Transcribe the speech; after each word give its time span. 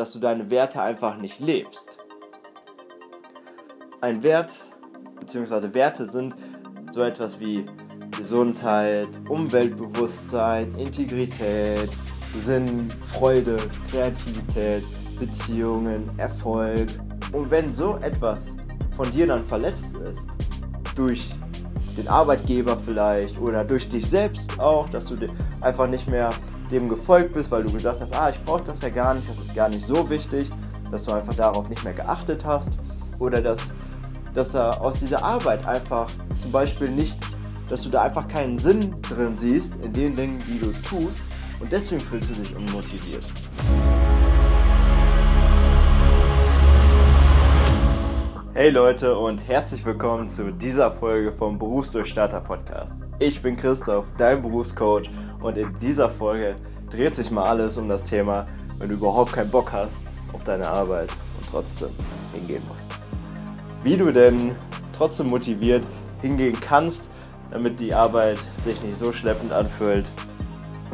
dass 0.00 0.12
du 0.12 0.18
deine 0.18 0.50
Werte 0.50 0.80
einfach 0.80 1.18
nicht 1.18 1.40
lebst. 1.40 1.98
Ein 4.00 4.22
Wert 4.22 4.64
bzw. 5.20 5.74
Werte 5.74 6.08
sind 6.08 6.34
so 6.90 7.02
etwas 7.02 7.38
wie 7.38 7.66
Gesundheit, 8.16 9.08
Umweltbewusstsein, 9.28 10.74
Integrität, 10.78 11.90
Sinn, 12.34 12.88
Freude, 13.12 13.58
Kreativität, 13.90 14.84
Beziehungen, 15.18 16.10
Erfolg. 16.16 16.88
Und 17.32 17.50
wenn 17.50 17.70
so 17.70 17.98
etwas 17.98 18.56
von 18.96 19.10
dir 19.10 19.26
dann 19.26 19.44
verletzt 19.44 19.96
ist, 19.96 20.30
durch 20.96 21.34
den 21.98 22.08
Arbeitgeber 22.08 22.78
vielleicht 22.78 23.38
oder 23.38 23.64
durch 23.66 23.86
dich 23.86 24.08
selbst 24.08 24.58
auch, 24.58 24.88
dass 24.88 25.04
du 25.04 25.16
einfach 25.60 25.88
nicht 25.88 26.08
mehr 26.08 26.30
dem 26.70 26.88
gefolgt 26.88 27.32
bist, 27.32 27.50
weil 27.50 27.62
du 27.64 27.72
gesagt 27.72 28.00
hast, 28.00 28.14
ah, 28.14 28.30
ich 28.30 28.42
brauche 28.44 28.62
das 28.62 28.80
ja 28.82 28.88
gar 28.88 29.14
nicht, 29.14 29.28
das 29.28 29.38
ist 29.38 29.54
gar 29.54 29.68
nicht 29.68 29.84
so 29.84 30.08
wichtig, 30.08 30.50
dass 30.90 31.04
du 31.04 31.12
einfach 31.12 31.34
darauf 31.34 31.68
nicht 31.68 31.84
mehr 31.84 31.92
geachtet 31.92 32.44
hast 32.44 32.78
oder 33.18 33.40
dass, 33.40 33.74
dass 34.34 34.54
er 34.54 34.80
aus 34.80 34.98
dieser 34.98 35.24
Arbeit 35.24 35.66
einfach 35.66 36.08
zum 36.40 36.52
Beispiel 36.52 36.88
nicht, 36.88 37.16
dass 37.68 37.82
du 37.82 37.88
da 37.88 38.02
einfach 38.02 38.26
keinen 38.28 38.58
Sinn 38.58 38.94
drin 39.02 39.36
siehst 39.36 39.76
in 39.76 39.92
den 39.92 40.16
Dingen, 40.16 40.42
die 40.48 40.58
du 40.58 40.72
tust 40.82 41.20
und 41.60 41.70
deswegen 41.70 42.00
fühlst 42.00 42.30
du 42.30 42.34
dich 42.34 42.54
unmotiviert. 42.54 43.24
Hey 48.52 48.70
Leute 48.70 49.16
und 49.16 49.38
herzlich 49.46 49.84
willkommen 49.86 50.28
zu 50.28 50.52
dieser 50.52 50.90
Folge 50.90 51.32
vom 51.32 51.58
Berufsdurchstarter 51.58 52.40
Podcast. 52.40 53.02
Ich 53.18 53.40
bin 53.40 53.56
Christoph, 53.56 54.06
dein 54.18 54.42
Berufscoach 54.42 55.08
und 55.40 55.56
in 55.56 55.78
dieser 55.78 56.10
Folge 56.10 56.56
dreht 56.90 57.14
sich 57.14 57.30
mal 57.30 57.48
alles 57.48 57.78
um 57.78 57.88
das 57.88 58.04
Thema, 58.04 58.46
wenn 58.78 58.88
du 58.88 58.94
überhaupt 58.94 59.32
keinen 59.32 59.50
Bock 59.50 59.72
hast 59.72 60.02
auf 60.32 60.44
deine 60.44 60.68
Arbeit 60.68 61.08
und 61.38 61.48
trotzdem 61.50 61.90
hingehen 62.34 62.62
musst. 62.68 62.92
Wie 63.82 63.96
du 63.96 64.12
denn 64.12 64.54
trotzdem 64.96 65.28
motiviert 65.28 65.84
hingehen 66.20 66.58
kannst, 66.60 67.08
damit 67.50 67.80
die 67.80 67.94
Arbeit 67.94 68.38
sich 68.64 68.80
nicht 68.82 68.98
so 68.98 69.12
schleppend 69.12 69.52
anfühlt, 69.52 70.10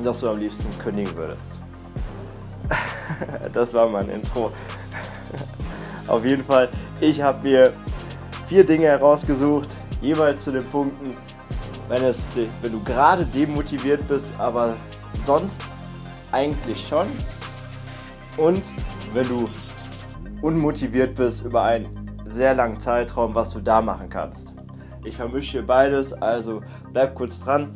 dass 0.02 0.20
du 0.20 0.28
am 0.28 0.38
liebsten 0.38 0.66
kündigen 0.78 1.14
würdest. 1.16 1.58
das 3.52 3.72
war 3.74 3.88
mein 3.88 4.08
Intro. 4.08 4.52
Auf 6.06 6.24
jeden 6.24 6.44
Fall, 6.44 6.68
ich 7.00 7.20
habe 7.22 7.48
mir 7.48 7.72
vier 8.46 8.64
Dinge 8.64 8.86
herausgesucht, 8.86 9.68
jeweils 10.00 10.44
zu 10.44 10.52
den 10.52 10.64
Punkten, 10.64 11.16
wenn, 11.88 12.04
es, 12.04 12.24
wenn 12.62 12.72
du 12.72 12.82
gerade 12.84 13.24
demotiviert 13.24 14.06
bist, 14.06 14.32
aber 14.38 14.74
sonst 15.24 15.62
eigentlich 16.36 16.86
schon. 16.86 17.06
Und 18.36 18.62
wenn 19.14 19.26
du 19.26 19.48
unmotiviert 20.42 21.14
bist 21.14 21.46
über 21.46 21.62
einen 21.62 21.88
sehr 22.26 22.54
langen 22.54 22.78
Zeitraum, 22.78 23.34
was 23.34 23.52
du 23.52 23.60
da 23.60 23.80
machen 23.80 24.10
kannst. 24.10 24.54
Ich 25.02 25.16
vermische 25.16 25.52
hier 25.52 25.66
beides, 25.66 26.12
also 26.12 26.60
bleib 26.92 27.14
kurz 27.14 27.40
dran. 27.40 27.72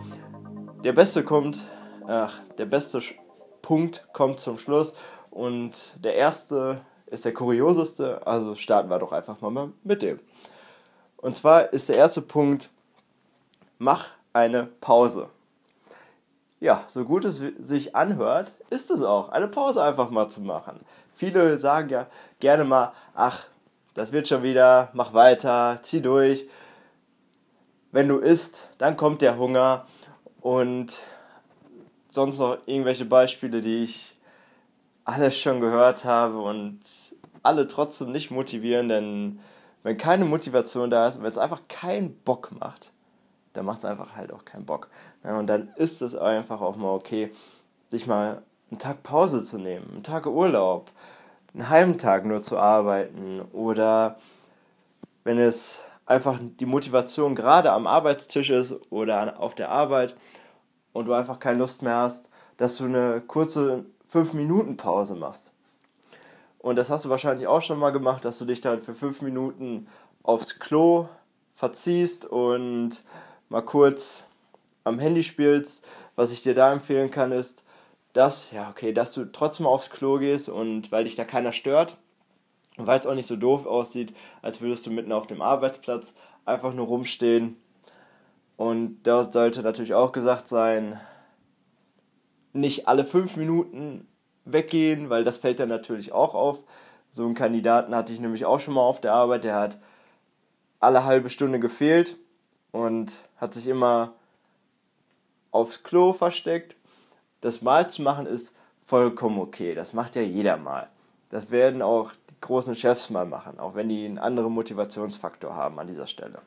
Der 0.84 0.92
beste 0.92 1.24
kommt, 1.24 1.64
ach, 2.06 2.40
der 2.58 2.66
beste 2.66 3.00
Punkt 3.62 4.06
kommt 4.12 4.40
zum 4.40 4.58
Schluss 4.58 4.94
und 5.30 5.96
der 6.04 6.16
erste 6.16 6.82
ist 7.06 7.24
der 7.24 7.32
kurioseste, 7.32 8.26
also 8.26 8.54
starten 8.54 8.90
wir 8.90 8.98
doch 8.98 9.12
einfach 9.12 9.40
mal 9.40 9.72
mit 9.84 10.02
dem. 10.02 10.20
Und 11.16 11.34
zwar 11.34 11.72
ist 11.72 11.88
der 11.88 11.96
erste 11.96 12.20
Punkt, 12.20 12.68
mach 13.78 14.08
eine 14.34 14.64
Pause. 14.82 15.30
Ja, 16.60 16.84
so 16.86 17.04
gut 17.04 17.24
es 17.24 17.42
sich 17.58 17.96
anhört, 17.96 18.52
ist 18.68 18.90
es 18.90 19.02
auch, 19.02 19.30
eine 19.30 19.48
Pause 19.48 19.82
einfach 19.82 20.10
mal 20.10 20.28
zu 20.28 20.42
machen. 20.42 20.80
Viele 21.14 21.58
sagen 21.58 21.88
ja 21.88 22.06
gerne 22.38 22.64
mal, 22.64 22.92
ach, 23.14 23.46
das 23.94 24.12
wird 24.12 24.28
schon 24.28 24.42
wieder, 24.42 24.90
mach 24.92 25.14
weiter, 25.14 25.78
zieh 25.82 26.02
durch. 26.02 26.46
Wenn 27.92 28.08
du 28.08 28.18
isst, 28.18 28.68
dann 28.76 28.98
kommt 28.98 29.22
der 29.22 29.38
Hunger 29.38 29.86
und 30.42 30.98
sonst 32.10 32.38
noch 32.38 32.58
irgendwelche 32.66 33.06
Beispiele, 33.06 33.62
die 33.62 33.82
ich 33.82 34.16
alles 35.04 35.38
schon 35.38 35.60
gehört 35.60 36.04
habe 36.04 36.40
und 36.40 36.80
alle 37.42 37.66
trotzdem 37.66 38.12
nicht 38.12 38.30
motivieren, 38.30 38.88
denn 38.88 39.40
wenn 39.82 39.96
keine 39.96 40.26
Motivation 40.26 40.90
da 40.90 41.08
ist, 41.08 41.22
wenn 41.22 41.30
es 41.30 41.38
einfach 41.38 41.62
keinen 41.68 42.14
Bock 42.20 42.52
macht, 42.58 42.92
dann 43.52 43.64
macht 43.64 43.78
es 43.78 43.84
einfach 43.84 44.16
halt 44.16 44.32
auch 44.32 44.44
keinen 44.44 44.66
Bock. 44.66 44.88
Ja, 45.24 45.38
und 45.38 45.46
dann 45.46 45.72
ist 45.76 46.02
es 46.02 46.14
einfach 46.14 46.60
auch 46.60 46.76
mal 46.76 46.92
okay, 46.92 47.32
sich 47.88 48.06
mal 48.06 48.42
einen 48.70 48.78
Tag 48.78 49.02
Pause 49.02 49.42
zu 49.42 49.58
nehmen, 49.58 49.90
einen 49.92 50.02
Tag 50.02 50.26
Urlaub, 50.26 50.90
einen 51.52 51.68
halben 51.68 51.98
Tag 51.98 52.24
nur 52.24 52.42
zu 52.42 52.58
arbeiten 52.58 53.42
oder 53.52 54.18
wenn 55.24 55.38
es 55.38 55.82
einfach 56.06 56.38
die 56.40 56.66
Motivation 56.66 57.34
gerade 57.34 57.72
am 57.72 57.86
Arbeitstisch 57.86 58.50
ist 58.50 58.74
oder 58.90 59.38
auf 59.40 59.54
der 59.54 59.70
Arbeit 59.70 60.16
und 60.92 61.06
du 61.06 61.12
einfach 61.12 61.38
keine 61.38 61.58
Lust 61.58 61.82
mehr 61.82 61.96
hast, 61.96 62.28
dass 62.56 62.76
du 62.76 62.84
eine 62.84 63.20
kurze 63.20 63.84
5-Minuten-Pause 64.12 65.14
machst. 65.14 65.52
Und 66.58 66.76
das 66.76 66.90
hast 66.90 67.04
du 67.04 67.10
wahrscheinlich 67.10 67.46
auch 67.46 67.62
schon 67.62 67.78
mal 67.78 67.90
gemacht, 67.90 68.24
dass 68.24 68.38
du 68.38 68.44
dich 68.44 68.60
dann 68.60 68.82
für 68.82 68.94
5 68.94 69.22
Minuten 69.22 69.86
aufs 70.22 70.58
Klo 70.58 71.08
verziehst 71.54 72.26
und 72.26 73.02
mal 73.50 73.60
kurz 73.60 74.24
am 74.84 74.98
Handy 74.98 75.22
spielst. 75.22 75.86
Was 76.16 76.32
ich 76.32 76.42
dir 76.42 76.54
da 76.54 76.72
empfehlen 76.72 77.10
kann, 77.10 77.32
ist, 77.32 77.62
dass, 78.14 78.50
ja, 78.50 78.70
okay, 78.70 78.92
dass 78.92 79.12
du 79.12 79.26
trotzdem 79.26 79.66
aufs 79.66 79.90
Klo 79.90 80.18
gehst 80.18 80.48
und 80.48 80.90
weil 80.90 81.04
dich 81.04 81.16
da 81.16 81.24
keiner 81.24 81.52
stört 81.52 81.98
und 82.78 82.86
weil 82.86 82.98
es 82.98 83.06
auch 83.06 83.14
nicht 83.14 83.26
so 83.26 83.36
doof 83.36 83.66
aussieht, 83.66 84.14
als 84.40 84.60
würdest 84.60 84.86
du 84.86 84.90
mitten 84.90 85.12
auf 85.12 85.26
dem 85.26 85.42
Arbeitsplatz 85.42 86.14
einfach 86.46 86.72
nur 86.72 86.86
rumstehen. 86.86 87.56
Und 88.56 89.02
da 89.04 89.30
sollte 89.30 89.62
natürlich 89.62 89.94
auch 89.94 90.12
gesagt 90.12 90.48
sein, 90.48 91.00
nicht 92.52 92.88
alle 92.88 93.04
fünf 93.04 93.36
Minuten 93.36 94.08
weggehen, 94.44 95.08
weil 95.08 95.24
das 95.24 95.36
fällt 95.36 95.60
dann 95.60 95.68
natürlich 95.68 96.12
auch 96.12 96.34
auf. 96.34 96.58
So 97.12 97.24
einen 97.24 97.34
Kandidaten 97.34 97.94
hatte 97.94 98.12
ich 98.12 98.20
nämlich 98.20 98.44
auch 98.44 98.60
schon 98.60 98.74
mal 98.74 98.82
auf 98.82 99.00
der 99.00 99.14
Arbeit, 99.14 99.44
der 99.44 99.54
hat 99.54 99.78
alle 100.80 101.04
halbe 101.04 101.30
Stunde 101.30 101.60
gefehlt 101.60 102.16
und 102.72 103.20
hat 103.36 103.54
sich 103.54 103.66
immer 103.66 104.12
aufs 105.50 105.82
Klo 105.82 106.12
versteckt. 106.12 106.76
Das 107.40 107.62
mal 107.62 107.90
zu 107.90 108.02
machen 108.02 108.26
ist 108.26 108.54
vollkommen 108.82 109.38
okay, 109.38 109.74
das 109.74 109.92
macht 109.92 110.16
ja 110.16 110.22
jeder 110.22 110.56
mal. 110.56 110.88
Das 111.30 111.50
werden 111.50 111.80
auch 111.82 112.12
die 112.28 112.40
großen 112.40 112.74
Chefs 112.74 113.10
mal 113.10 113.26
machen, 113.26 113.58
auch 113.58 113.74
wenn 113.74 113.88
die 113.88 114.04
einen 114.04 114.18
anderen 114.18 114.52
Motivationsfaktor 114.52 115.54
haben 115.54 115.78
an 115.78 115.86
dieser 115.86 116.06
Stelle. 116.06 116.40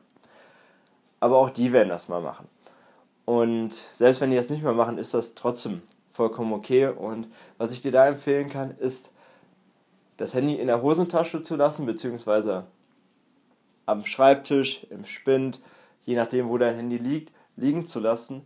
Aber 1.20 1.38
auch 1.38 1.50
die 1.50 1.72
werden 1.72 1.88
das 1.88 2.08
mal 2.08 2.20
machen. 2.20 2.48
Und 3.24 3.72
selbst 3.72 4.20
wenn 4.20 4.30
die 4.30 4.36
das 4.36 4.50
nicht 4.50 4.62
mehr 4.62 4.74
machen, 4.74 4.98
ist 4.98 5.14
das 5.14 5.34
trotzdem 5.34 5.82
vollkommen 6.10 6.52
okay. 6.52 6.88
Und 6.88 7.28
was 7.56 7.72
ich 7.72 7.80
dir 7.80 7.92
da 7.92 8.06
empfehlen 8.06 8.50
kann, 8.50 8.76
ist, 8.76 9.10
das 10.16 10.34
Handy 10.34 10.54
in 10.54 10.68
der 10.68 10.82
Hosentasche 10.82 11.42
zu 11.42 11.56
lassen, 11.56 11.86
beziehungsweise 11.86 12.66
am 13.86 14.04
Schreibtisch, 14.04 14.84
im 14.90 15.04
Spind, 15.04 15.60
je 16.04 16.16
nachdem, 16.16 16.48
wo 16.48 16.58
dein 16.58 16.76
Handy 16.76 16.98
liegt, 16.98 17.32
liegen 17.56 17.84
zu 17.84 18.00
lassen 18.00 18.42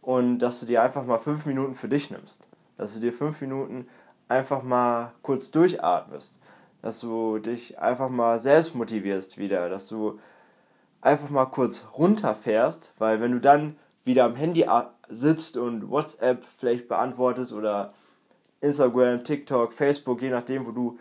und 0.00 0.38
dass 0.40 0.60
du 0.60 0.66
dir 0.66 0.82
einfach 0.82 1.04
mal 1.04 1.18
fünf 1.18 1.46
Minuten 1.46 1.74
für 1.74 1.88
dich 1.88 2.10
nimmst. 2.10 2.48
Dass 2.76 2.94
du 2.94 3.00
dir 3.00 3.12
fünf 3.12 3.40
Minuten 3.40 3.86
einfach 4.28 4.62
mal 4.62 5.12
kurz 5.22 5.50
durchatmest. 5.50 6.40
Dass 6.80 7.00
du 7.00 7.38
dich 7.38 7.78
einfach 7.78 8.08
mal 8.08 8.40
selbst 8.40 8.74
motivierst 8.74 9.38
wieder. 9.38 9.68
Dass 9.68 9.88
du 9.88 10.18
einfach 11.00 11.30
mal 11.30 11.46
kurz 11.46 11.84
runterfährst, 11.96 12.94
weil 12.98 13.20
wenn 13.20 13.32
du 13.32 13.40
dann 13.40 13.76
wieder 14.04 14.24
am 14.24 14.36
Handy 14.36 14.66
sitzt 15.08 15.56
und 15.56 15.90
WhatsApp 15.90 16.44
vielleicht 16.44 16.88
beantwortest 16.88 17.52
oder 17.52 17.92
Instagram, 18.60 19.22
TikTok, 19.22 19.72
Facebook, 19.72 20.22
je 20.22 20.30
nachdem, 20.30 20.66
wo 20.66 20.70
du 20.70 20.98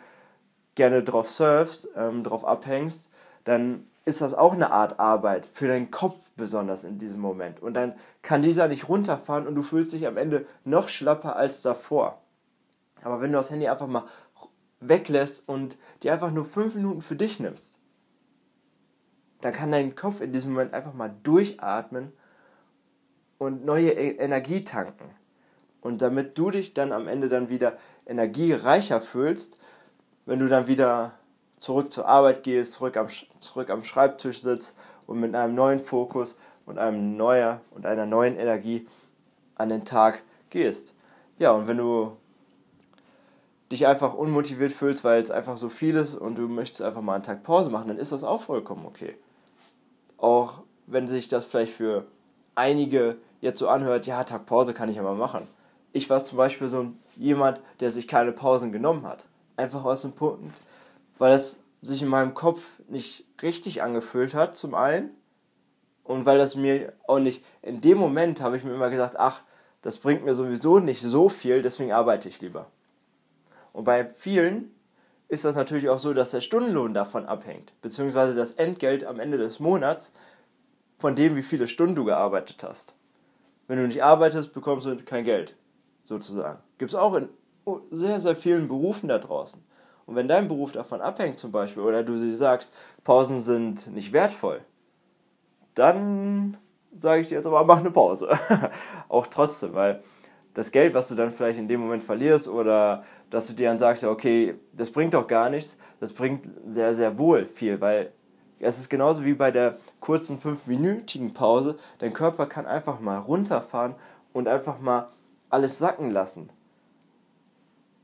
gerne 0.75 1.03
drauf 1.03 1.29
surfst, 1.29 1.87
ähm, 1.95 2.23
drauf 2.23 2.45
abhängst, 2.45 3.09
dann 3.43 3.85
ist 4.05 4.21
das 4.21 4.33
auch 4.33 4.53
eine 4.53 4.71
Art 4.71 4.99
Arbeit 4.99 5.47
für 5.51 5.67
deinen 5.67 5.91
Kopf 5.91 6.29
besonders 6.35 6.83
in 6.83 6.97
diesem 6.97 7.19
Moment. 7.19 7.61
Und 7.61 7.75
dann 7.75 7.93
kann 8.21 8.41
dieser 8.41 8.67
nicht 8.67 8.89
runterfahren 8.89 9.47
und 9.47 9.55
du 9.55 9.63
fühlst 9.63 9.93
dich 9.93 10.07
am 10.07 10.17
Ende 10.17 10.45
noch 10.63 10.89
schlapper 10.89 11.35
als 11.35 11.61
davor. 11.61 12.21
Aber 13.03 13.21
wenn 13.21 13.31
du 13.31 13.37
das 13.37 13.51
Handy 13.51 13.67
einfach 13.67 13.87
mal 13.87 14.05
weglässt 14.79 15.47
und 15.47 15.77
dir 16.01 16.13
einfach 16.13 16.31
nur 16.31 16.45
fünf 16.45 16.75
Minuten 16.75 17.01
für 17.01 17.15
dich 17.15 17.39
nimmst, 17.39 17.77
dann 19.41 19.53
kann 19.53 19.71
dein 19.71 19.95
Kopf 19.95 20.21
in 20.21 20.33
diesem 20.33 20.53
Moment 20.53 20.73
einfach 20.73 20.93
mal 20.93 21.13
durchatmen 21.23 22.11
und 23.37 23.65
neue 23.65 23.91
e- 23.91 24.17
Energie 24.17 24.63
tanken. 24.63 25.09
Und 25.81 26.01
damit 26.01 26.37
du 26.37 26.51
dich 26.51 26.73
dann 26.73 26.91
am 26.91 27.07
Ende 27.07 27.27
dann 27.27 27.49
wieder 27.49 27.77
energiereicher 28.05 29.01
fühlst, 29.01 29.57
wenn 30.25 30.39
du 30.39 30.47
dann 30.47 30.67
wieder 30.67 31.13
zurück 31.61 31.91
zur 31.91 32.07
Arbeit 32.07 32.41
gehst, 32.41 32.73
zurück 32.73 32.97
am, 32.97 33.05
zurück 33.37 33.69
am 33.69 33.83
Schreibtisch 33.83 34.41
sitzt 34.41 34.75
und 35.05 35.19
mit 35.19 35.35
einem 35.35 35.53
neuen 35.53 35.79
Fokus 35.79 36.35
und 36.65 36.79
einem 36.79 37.15
neuer 37.17 37.61
und 37.69 37.85
einer 37.85 38.07
neuen 38.07 38.35
Energie 38.35 38.87
an 39.55 39.69
den 39.69 39.85
Tag 39.85 40.23
gehst. 40.49 40.95
Ja, 41.37 41.51
und 41.51 41.67
wenn 41.67 41.77
du 41.77 42.17
dich 43.71 43.85
einfach 43.85 44.15
unmotiviert 44.15 44.71
fühlst, 44.71 45.03
weil 45.03 45.21
es 45.21 45.29
einfach 45.29 45.55
so 45.55 45.69
viel 45.69 45.95
ist 45.95 46.15
und 46.15 46.35
du 46.39 46.47
möchtest 46.47 46.81
einfach 46.81 47.03
mal 47.03 47.13
einen 47.13 47.23
Tag 47.23 47.43
Pause 47.43 47.69
machen, 47.69 47.89
dann 47.89 47.99
ist 47.99 48.11
das 48.11 48.23
auch 48.23 48.41
vollkommen 48.41 48.87
okay. 48.87 49.15
Auch 50.17 50.63
wenn 50.87 51.07
sich 51.07 51.29
das 51.29 51.45
vielleicht 51.45 51.73
für 51.73 52.05
einige 52.55 53.17
jetzt 53.39 53.59
so 53.59 53.67
anhört, 53.67 54.07
ja, 54.07 54.23
Tag 54.23 54.47
Pause 54.47 54.73
kann 54.73 54.89
ich 54.89 54.95
ja 54.95 55.03
mal 55.03 55.13
machen. 55.13 55.47
Ich 55.93 56.09
war 56.09 56.23
zum 56.23 56.39
Beispiel 56.39 56.69
so 56.69 56.87
jemand, 57.15 57.61
der 57.81 57.91
sich 57.91 58.07
keine 58.07 58.31
Pausen 58.31 58.71
genommen 58.71 59.05
hat. 59.05 59.27
Einfach 59.57 59.85
aus 59.85 60.01
dem 60.01 60.13
Punkt, 60.13 60.59
weil 61.21 61.33
es 61.33 61.59
sich 61.83 62.01
in 62.01 62.07
meinem 62.07 62.33
Kopf 62.33 62.79
nicht 62.87 63.25
richtig 63.43 63.83
angefühlt 63.83 64.33
hat, 64.33 64.57
zum 64.57 64.73
einen. 64.73 65.11
Und 66.03 66.25
weil 66.25 66.39
das 66.39 66.55
mir 66.55 66.93
auch 67.05 67.19
nicht, 67.19 67.45
in 67.61 67.79
dem 67.79 67.99
Moment 67.99 68.41
habe 68.41 68.57
ich 68.57 68.63
mir 68.63 68.73
immer 68.73 68.89
gesagt, 68.89 69.19
ach, 69.19 69.43
das 69.83 69.99
bringt 69.99 70.25
mir 70.25 70.33
sowieso 70.33 70.79
nicht 70.79 70.99
so 71.03 71.29
viel, 71.29 71.61
deswegen 71.61 71.91
arbeite 71.91 72.27
ich 72.27 72.41
lieber. 72.41 72.71
Und 73.71 73.83
bei 73.83 74.03
vielen 74.03 74.73
ist 75.27 75.45
das 75.45 75.55
natürlich 75.55 75.89
auch 75.89 75.99
so, 75.99 76.11
dass 76.15 76.31
der 76.31 76.41
Stundenlohn 76.41 76.95
davon 76.95 77.27
abhängt, 77.27 77.71
beziehungsweise 77.83 78.33
das 78.33 78.53
Entgelt 78.53 79.03
am 79.03 79.19
Ende 79.19 79.37
des 79.37 79.59
Monats 79.59 80.11
von 80.97 81.15
dem, 81.15 81.35
wie 81.35 81.43
viele 81.43 81.67
Stunden 81.67 81.93
du 81.93 82.03
gearbeitet 82.03 82.63
hast. 82.63 82.95
Wenn 83.67 83.77
du 83.77 83.85
nicht 83.85 84.03
arbeitest, 84.03 84.53
bekommst 84.53 84.87
du 84.87 84.97
kein 85.03 85.23
Geld, 85.23 85.55
sozusagen. 86.01 86.57
Gibt 86.79 86.89
es 86.89 86.95
auch 86.95 87.13
in 87.13 87.29
sehr, 87.91 88.19
sehr 88.19 88.35
vielen 88.35 88.67
Berufen 88.67 89.07
da 89.07 89.19
draußen. 89.19 89.63
Und 90.05 90.15
wenn 90.15 90.27
dein 90.27 90.47
Beruf 90.47 90.71
davon 90.71 91.01
abhängt 91.01 91.37
zum 91.37 91.51
Beispiel, 91.51 91.83
oder 91.83 92.03
du 92.03 92.35
sagst, 92.35 92.73
Pausen 93.03 93.41
sind 93.41 93.87
nicht 93.93 94.13
wertvoll, 94.13 94.61
dann 95.75 96.57
sage 96.97 97.21
ich 97.21 97.29
dir 97.29 97.35
jetzt 97.35 97.45
aber, 97.45 97.63
mach 97.63 97.79
eine 97.79 97.91
Pause. 97.91 98.29
auch 99.09 99.27
trotzdem, 99.27 99.73
weil 99.73 100.03
das 100.53 100.71
Geld, 100.71 100.93
was 100.93 101.07
du 101.07 101.15
dann 101.15 101.31
vielleicht 101.31 101.59
in 101.59 101.67
dem 101.67 101.79
Moment 101.79 102.03
verlierst 102.03 102.47
oder 102.47 103.03
dass 103.29 103.47
du 103.47 103.53
dir 103.53 103.69
dann 103.69 103.79
sagst, 103.79 104.03
ja, 104.03 104.09
okay, 104.09 104.55
das 104.73 104.91
bringt 104.91 105.13
doch 105.13 105.27
gar 105.27 105.49
nichts, 105.49 105.77
das 105.99 106.11
bringt 106.11 106.43
sehr, 106.65 106.93
sehr 106.93 107.17
wohl 107.17 107.45
viel, 107.45 107.79
weil 107.79 108.11
es 108.59 108.77
ist 108.77 108.89
genauso 108.89 109.23
wie 109.23 109.33
bei 109.33 109.49
der 109.49 109.77
kurzen 109.99 110.37
fünfminütigen 110.37 111.33
Pause, 111.33 111.77
dein 111.99 112.13
Körper 112.13 112.45
kann 112.45 112.65
einfach 112.65 112.99
mal 112.99 113.17
runterfahren 113.17 113.95
und 114.33 114.47
einfach 114.47 114.79
mal 114.79 115.07
alles 115.49 115.79
sacken 115.79 116.11
lassen. 116.11 116.49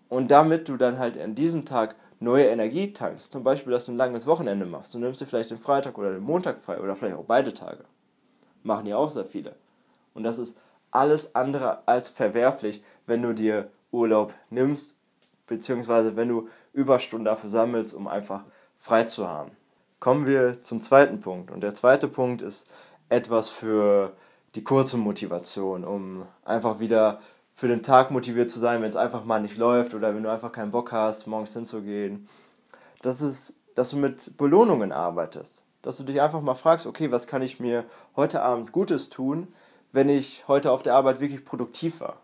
Und 0.10 0.32
damit 0.32 0.70
du 0.70 0.78
dann 0.78 1.00
halt 1.00 1.20
an 1.20 1.36
diesem 1.36 1.66
Tag 1.66 1.96
neue 2.20 2.46
Energie 2.46 2.94
tankst, 2.94 3.32
zum 3.32 3.44
Beispiel, 3.44 3.72
dass 3.72 3.86
du 3.86 3.92
ein 3.92 3.98
langes 3.98 4.26
Wochenende 4.26 4.66
machst, 4.66 4.94
du 4.94 5.00
nimmst 5.00 5.22
dir 5.22 5.26
vielleicht 5.26 5.52
den 5.52 5.58
Freitag 5.58 5.98
oder 5.98 6.12
den 6.12 6.24
Montag 6.24 6.60
frei 6.60 6.80
oder 6.80 6.96
vielleicht 6.96 7.18
auch 7.18 7.26
beide 7.26 7.54
Tage. 7.54 7.84
Machen 8.64 8.88
ja 8.88 8.98
auch 8.98 9.12
sehr 9.12 9.26
viele. 9.26 9.56
Und 10.14 10.24
das 10.24 10.40
ist 10.40 10.58
alles 10.92 11.36
andere 11.36 11.88
als 11.88 12.10
verwerflich, 12.10 12.84
wenn 13.06 13.22
du 13.22 13.34
dir 13.34 13.70
Urlaub 13.92 14.34
nimmst, 14.50 14.96
beziehungsweise 15.46 16.16
wenn 16.16 16.30
du 16.30 16.50
Überstunden 16.74 17.26
dafür 17.26 17.50
sammelst, 17.50 17.94
um 17.94 18.08
einfach 18.08 18.44
frei 18.78 19.04
zu 19.04 19.28
haben. 19.28 19.52
Kommen 20.00 20.28
wir 20.28 20.62
zum 20.62 20.82
zweiten 20.82 21.20
Punkt. 21.20 21.52
Und 21.52 21.62
der 21.62 21.74
zweite 21.74 22.08
Punkt 22.08 22.42
ist 22.42 22.68
etwas 23.10 23.50
für 23.50 24.14
die 24.56 24.64
kurze 24.64 24.98
Motivation, 24.98 25.84
um 25.84 26.26
einfach 26.46 26.80
wieder 26.80 27.22
für 27.58 27.68
den 27.68 27.82
Tag 27.82 28.12
motiviert 28.12 28.52
zu 28.52 28.60
sein, 28.60 28.84
wenn 28.84 28.90
es 28.90 28.96
einfach 28.96 29.26
mal 29.26 29.42
nicht 29.42 29.58
läuft 29.58 29.96
oder 29.96 30.14
wenn 30.14 30.22
du 30.22 30.32
einfach 30.32 30.52
keinen 30.52 30.70
Bock 30.70 30.92
hast, 30.92 31.26
morgens 31.26 31.54
hinzugehen. 31.54 32.30
Das 33.02 33.20
ist, 33.22 33.56
dass 33.74 33.90
du 33.90 33.98
mit 33.98 34.38
Belohnungen 34.38 34.92
arbeitest. 34.92 35.64
Dass 35.82 35.98
du 35.98 36.04
dich 36.04 36.22
einfach 36.22 36.42
mal 36.42 36.54
fragst, 36.54 36.86
okay, 36.86 37.12
was 37.12 37.26
kann 37.26 37.42
ich 37.42 37.60
mir 37.60 37.86
heute 38.16 38.44
Abend 38.44 38.72
Gutes 38.74 39.10
tun, 39.10 39.48
wenn 39.92 40.08
ich 40.08 40.48
heute 40.48 40.72
auf 40.72 40.84
der 40.84 40.94
Arbeit 40.94 41.20
wirklich 41.20 41.46
produktiv 41.46 42.00
war 42.00 42.22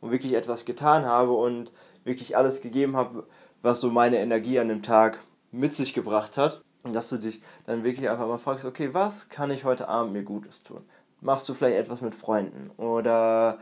und 0.00 0.10
wirklich 0.10 0.34
etwas 0.34 0.64
getan 0.64 1.04
habe 1.04 1.30
und 1.30 1.70
wirklich 2.02 2.36
alles 2.36 2.60
gegeben 2.60 2.96
habe, 2.96 3.24
was 3.62 3.80
so 3.80 3.88
meine 3.88 4.18
Energie 4.18 4.58
an 4.58 4.68
dem 4.68 4.82
Tag 4.82 5.20
mit 5.52 5.76
sich 5.76 5.94
gebracht 5.94 6.36
hat. 6.36 6.60
Und 6.82 6.92
dass 6.92 7.08
du 7.08 7.18
dich 7.18 7.40
dann 7.66 7.84
wirklich 7.84 8.10
einfach 8.10 8.26
mal 8.26 8.38
fragst, 8.38 8.64
okay, 8.64 8.92
was 8.92 9.28
kann 9.28 9.52
ich 9.52 9.64
heute 9.64 9.86
Abend 9.86 10.12
mir 10.12 10.24
Gutes 10.24 10.64
tun? 10.64 10.80
Machst 11.20 11.48
du 11.48 11.54
vielleicht 11.54 11.76
etwas 11.76 12.00
mit 12.00 12.16
Freunden 12.16 12.68
oder 12.78 13.60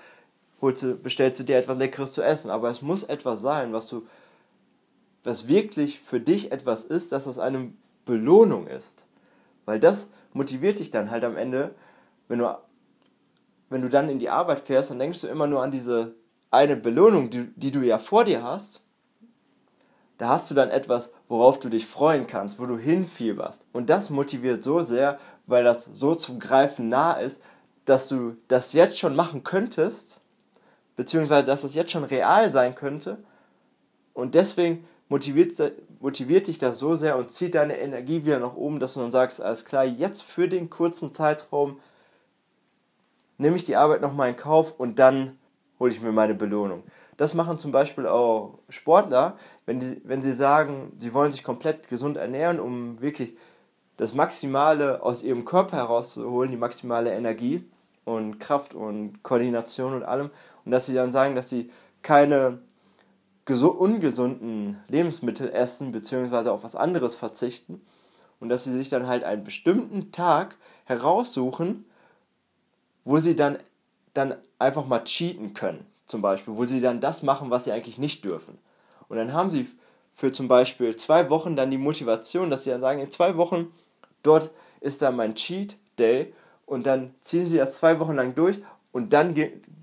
holst 0.61 0.83
du, 0.83 0.97
bestellst 0.97 1.41
du 1.41 1.45
dir 1.45 1.57
etwas 1.57 1.79
Leckeres 1.79 2.13
zu 2.13 2.23
essen? 2.23 2.51
Aber 2.51 2.69
es 2.71 2.83
muss 2.83 3.03
etwas 3.03 3.41
sein, 3.41 3.73
was 3.73 3.89
du, 3.89 4.07
was 5.25 5.49
wirklich 5.49 6.01
für 6.01 6.21
dich 6.21 6.53
etwas 6.53 6.85
ist, 6.85 7.13
dass 7.13 7.25
das 7.25 7.39
eine 7.39 7.73
Belohnung 8.05 8.67
ist. 8.67 9.05
Weil 9.65 9.81
das 9.81 10.09
motiviert 10.33 10.79
dich 10.79 10.91
dann 10.91 11.11
halt 11.11 11.25
am 11.25 11.37
Ende, 11.37 11.75
wenn 12.29 12.39
du 12.39 12.59
wenn 13.71 13.83
du 13.83 13.89
dann 13.89 14.11
in 14.11 14.19
die 14.19 14.29
Arbeit 14.29 14.61
fährst, 14.61 14.91
dann 14.91 14.99
denkst 14.99 15.23
du 15.23 15.29
immer 15.29 15.47
nur 15.47 15.63
an 15.63 15.71
diese 15.71 16.15
eine 16.51 16.77
Belohnung, 16.77 17.31
die, 17.31 17.45
die 17.55 17.71
du 17.71 17.81
ja 17.81 17.99
vor 17.99 18.25
dir 18.25 18.43
hast. 18.43 18.83
Da 20.19 20.29
hast 20.29 20.51
du 20.51 20.55
dann 20.55 20.71
etwas, 20.71 21.11
worauf 21.29 21.61
du 21.61 21.71
dich 21.71 21.87
freuen 21.87 22.27
kannst, 22.27 22.59
wo 22.59 22.67
du 22.67 22.77
hinfieberst. 22.77 23.65
Und 23.73 23.89
das 23.89 24.11
motiviert 24.11 24.63
so 24.63 24.81
sehr, 24.81 25.19
weil 25.47 25.65
das 25.65 25.85
so 25.85 26.15
zum 26.15 26.39
Greifen 26.39 26.89
nah 26.89 27.13
ist, 27.13 27.41
dass 27.85 28.09
du 28.09 28.37
das 28.49 28.73
jetzt 28.73 28.99
schon 28.99 29.17
machen 29.17 29.45
könntest, 29.45 30.20
beziehungsweise 30.97 31.47
dass 31.47 31.63
das 31.63 31.75
jetzt 31.75 31.91
schon 31.93 32.05
real 32.05 32.51
sein 32.51 32.75
könnte. 32.75 33.19
Und 34.13 34.35
deswegen 34.35 34.87
motiviert, 35.09 35.53
motiviert 36.01 36.47
dich 36.47 36.59
das 36.59 36.79
so 36.79 36.95
sehr 36.95 37.17
und 37.17 37.31
zieht 37.31 37.55
deine 37.55 37.79
Energie 37.79 38.25
wieder 38.25 38.39
nach 38.39 38.57
oben, 38.57 38.81
dass 38.81 38.95
du 38.95 39.01
dann 39.01 39.11
sagst, 39.11 39.41
alles 39.41 39.65
klar, 39.65 39.85
jetzt 39.85 40.23
für 40.23 40.49
den 40.49 40.71
kurzen 40.71 41.13
Zeitraum 41.13 41.79
nehme 43.39 43.57
ich 43.57 43.65
die 43.65 43.77
Arbeit 43.77 44.03
nochmal 44.03 44.29
in 44.29 44.37
Kauf 44.37 44.79
und 44.79 44.99
dann 44.99 45.39
hole 45.79 45.91
ich 45.91 46.01
mir 46.01 46.13
meine 46.13 46.35
Belohnung. 46.35 46.85
Das 47.17 47.35
machen 47.35 47.59
zum 47.59 47.73
Beispiel 47.73 48.07
auch 48.07 48.61
Sportler, 48.69 49.37
wenn, 49.67 49.81
die, 49.81 50.01
wenn 50.05 50.23
sie 50.23 50.33
sagen, 50.33 50.93
sie 50.97 51.13
wollen 51.13 51.33
sich 51.33 51.43
komplett 51.43 51.89
gesund 51.89 52.17
ernähren, 52.17 52.61
um 52.61 53.01
wirklich 53.01 53.37
das 53.97 54.15
Maximale 54.15 55.03
aus 55.03 55.23
ihrem 55.23 55.45
Körper 55.45 55.77
herauszuholen, 55.77 56.51
die 56.51 56.57
maximale 56.57 57.13
Energie 57.13 57.65
und 58.07 58.39
Kraft 58.41 58.75
und 58.75 59.23
Koordination 59.23 59.93
und 59.93 60.03
allem. 60.03 60.31
Und 60.65 60.73
dass 60.73 60.87
sie 60.87 60.95
dann 60.95 61.13
sagen, 61.13 61.35
dass 61.35 61.49
sie 61.49 61.71
keine 62.03 62.61
ungesunden 63.47 64.81
Lebensmittel 64.87 65.51
essen, 65.51 65.91
beziehungsweise 65.91 66.53
auf 66.53 66.63
was 66.63 66.77
anderes 66.77 67.17
verzichten. 67.17 67.81
Und 68.39 68.49
dass 68.49 68.65
sie 68.65 68.73
sich 68.73 68.89
dann 68.89 69.09
halt 69.09 69.25
einen 69.25 69.43
bestimmten 69.43 70.13
Tag 70.13 70.57
heraussuchen, 70.85 71.85
wo 73.05 73.19
sie 73.19 73.35
dann, 73.35 73.59
dann 74.15 74.37
einfach 74.59 74.87
mal 74.87 75.05
cheaten 75.05 75.53
können, 75.53 75.85
zum 76.07 76.23
Beispiel, 76.23 76.57
wo 76.57 76.65
sie 76.65 76.81
dann 76.81 77.01
das 77.01 77.23
machen, 77.23 77.51
was 77.51 77.65
sie 77.65 77.73
eigentlich 77.73 77.99
nicht 77.99 78.25
dürfen. 78.25 78.59
Und 79.09 79.17
dann 79.17 79.33
haben 79.33 79.51
sie 79.51 79.67
für 80.15 80.33
zum 80.33 80.49
Beispiel 80.49 80.97
zwei 80.97 81.29
Wochen 81.31 81.57
dann 81.57 81.71
die 81.71 81.79
Motivation, 81.79 82.51
dass 82.51 82.65
sie 82.65 82.71
dann 82.71 82.81
sagen, 82.81 83.01
in 83.01 83.11
zwei 83.11 83.37
Wochen, 83.37 83.73
dort 84.23 84.51
ist 84.81 85.03
dann 85.03 85.17
mein 85.17 85.35
Cheat 85.35 85.77
Day 85.99 86.33
und 86.67 86.87
dann 86.87 87.15
ziehen 87.21 87.47
sie 87.47 87.59
das 87.59 87.77
zwei 87.77 87.99
Wochen 88.01 88.15
lang 88.15 88.35
durch 88.35 88.61
und 88.93 89.13
dann 89.13 89.35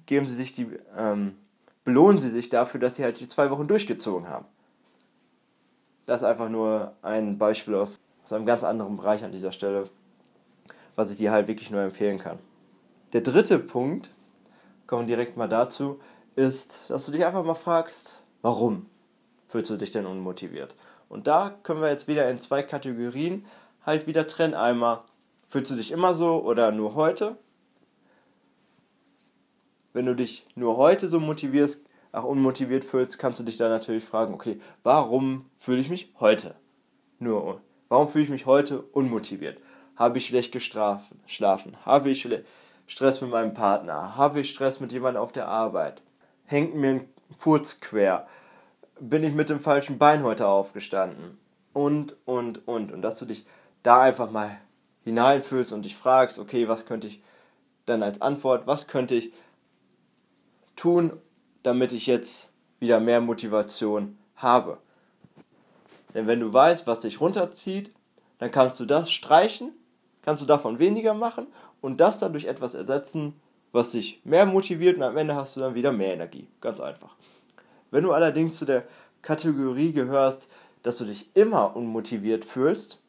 geben 0.07 0.25
sie 0.25 0.33
sich 0.35 0.55
die, 0.55 0.67
ähm, 0.97 1.35
belohnen 1.83 2.19
sie 2.19 2.31
sich 2.31 2.49
dafür, 2.49 2.79
dass 2.79 2.95
sie 2.95 3.03
halt 3.03 3.19
die 3.19 3.27
zwei 3.27 3.51
Wochen 3.51 3.67
durchgezogen 3.67 4.27
haben. 4.27 4.45
Das 6.07 6.21
ist 6.21 6.27
einfach 6.27 6.49
nur 6.49 6.93
ein 7.03 7.37
Beispiel 7.37 7.75
aus, 7.75 7.99
aus 8.23 8.33
einem 8.33 8.45
ganz 8.47 8.63
anderen 8.63 8.97
Bereich 8.97 9.23
an 9.23 9.31
dieser 9.31 9.51
Stelle, 9.51 9.89
was 10.95 11.11
ich 11.11 11.17
dir 11.17 11.31
halt 11.31 11.47
wirklich 11.47 11.69
nur 11.69 11.81
empfehlen 11.81 12.17
kann. 12.17 12.39
Der 13.13 13.21
dritte 13.21 13.59
Punkt, 13.59 14.09
kommen 14.87 15.07
wir 15.07 15.15
direkt 15.15 15.37
mal 15.37 15.47
dazu, 15.47 15.99
ist, 16.35 16.89
dass 16.89 17.05
du 17.05 17.11
dich 17.11 17.25
einfach 17.25 17.43
mal 17.43 17.53
fragst, 17.53 18.21
warum 18.41 18.85
fühlst 19.47 19.69
du 19.69 19.77
dich 19.77 19.91
denn 19.91 20.05
unmotiviert? 20.05 20.75
Und 21.09 21.27
da 21.27 21.53
können 21.63 21.81
wir 21.81 21.89
jetzt 21.89 22.07
wieder 22.07 22.29
in 22.29 22.39
zwei 22.39 22.63
Kategorien 22.63 23.45
halt 23.85 24.07
wieder 24.07 24.27
trennen. 24.27 24.53
Einmal, 24.53 25.01
fühlst 25.47 25.71
du 25.71 25.75
dich 25.75 25.91
immer 25.91 26.13
so 26.13 26.41
oder 26.43 26.71
nur 26.71 26.95
heute? 26.95 27.37
Wenn 29.93 30.05
du 30.05 30.15
dich 30.15 30.45
nur 30.55 30.77
heute 30.77 31.07
so 31.07 31.19
motivierst, 31.19 31.81
auch 32.11 32.23
unmotiviert 32.23 32.83
fühlst, 32.83 33.19
kannst 33.19 33.39
du 33.39 33.43
dich 33.43 33.57
dann 33.57 33.69
natürlich 33.69 34.03
fragen, 34.03 34.33
okay, 34.33 34.59
warum 34.83 35.45
fühle 35.57 35.81
ich 35.81 35.89
mich 35.89 36.13
heute 36.19 36.55
nur? 37.19 37.61
Warum 37.89 38.07
fühle 38.07 38.23
ich 38.25 38.29
mich 38.29 38.45
heute 38.45 38.81
unmotiviert? 38.81 39.59
Habe 39.95 40.17
ich 40.17 40.27
schlecht 40.27 40.51
geschlafen? 40.51 41.77
Habe 41.85 42.09
ich 42.09 42.27
Stress 42.85 43.21
mit 43.21 43.31
meinem 43.31 43.53
Partner? 43.53 44.15
Habe 44.15 44.41
ich 44.41 44.49
Stress 44.49 44.79
mit 44.79 44.91
jemandem 44.91 45.21
auf 45.21 45.31
der 45.31 45.47
Arbeit? 45.47 46.01
Hängt 46.45 46.75
mir 46.75 46.89
ein 46.89 47.09
Furz 47.35 47.79
quer? 47.79 48.27
Bin 48.99 49.23
ich 49.23 49.33
mit 49.33 49.49
dem 49.49 49.59
falschen 49.59 49.97
Bein 49.97 50.23
heute 50.23 50.47
aufgestanden? 50.47 51.37
Und, 51.73 52.15
und, 52.25 52.67
und. 52.67 52.91
Und 52.91 53.01
dass 53.01 53.19
du 53.19 53.25
dich 53.25 53.45
da 53.83 54.01
einfach 54.01 54.31
mal 54.31 54.57
hineinfühlst 55.03 55.73
und 55.73 55.83
dich 55.85 55.95
fragst, 55.95 56.39
okay, 56.39 56.67
was 56.67 56.85
könnte 56.85 57.07
ich 57.07 57.21
dann 57.85 58.03
als 58.03 58.21
Antwort, 58.21 58.67
was 58.67 58.87
könnte 58.87 59.15
ich 59.15 59.31
tun, 60.77 61.11
damit 61.63 61.91
ich 61.91 62.07
jetzt 62.07 62.49
wieder 62.79 63.01
mehr 63.01 63.19
Motivation 63.19 64.17
habe? 64.37 64.77
Denn 66.13 66.27
wenn 66.27 66.39
du 66.39 66.53
weißt, 66.53 66.87
was 66.87 67.01
dich 67.01 67.19
runterzieht, 67.19 67.91
dann 68.39 68.51
kannst 68.51 68.79
du 68.79 68.85
das 68.85 69.11
streichen, 69.11 69.73
kannst 70.21 70.41
du 70.41 70.47
davon 70.47 70.79
weniger 70.79 71.13
machen 71.13 71.47
und 71.81 71.99
das 71.99 72.19
dann 72.19 72.31
durch 72.31 72.45
etwas 72.45 72.73
ersetzen, 72.73 73.33
was 73.71 73.91
dich 73.91 74.21
mehr 74.23 74.45
motiviert 74.45 74.97
und 74.97 75.03
am 75.03 75.17
Ende 75.17 75.35
hast 75.35 75.55
du 75.55 75.59
dann 75.59 75.75
wieder 75.75 75.91
mehr 75.91 76.13
Energie. 76.13 76.47
Ganz 76.61 76.79
einfach. 76.79 77.15
Wenn 77.91 78.03
du 78.03 78.13
allerdings 78.13 78.57
zu 78.57 78.65
der 78.65 78.87
Kategorie 79.21 79.91
gehörst, 79.91 80.47
dass 80.83 80.97
du 80.99 81.05
dich 81.05 81.29
immer 81.33 81.75
unmotiviert 81.75 82.45
fühlst, 82.45 82.99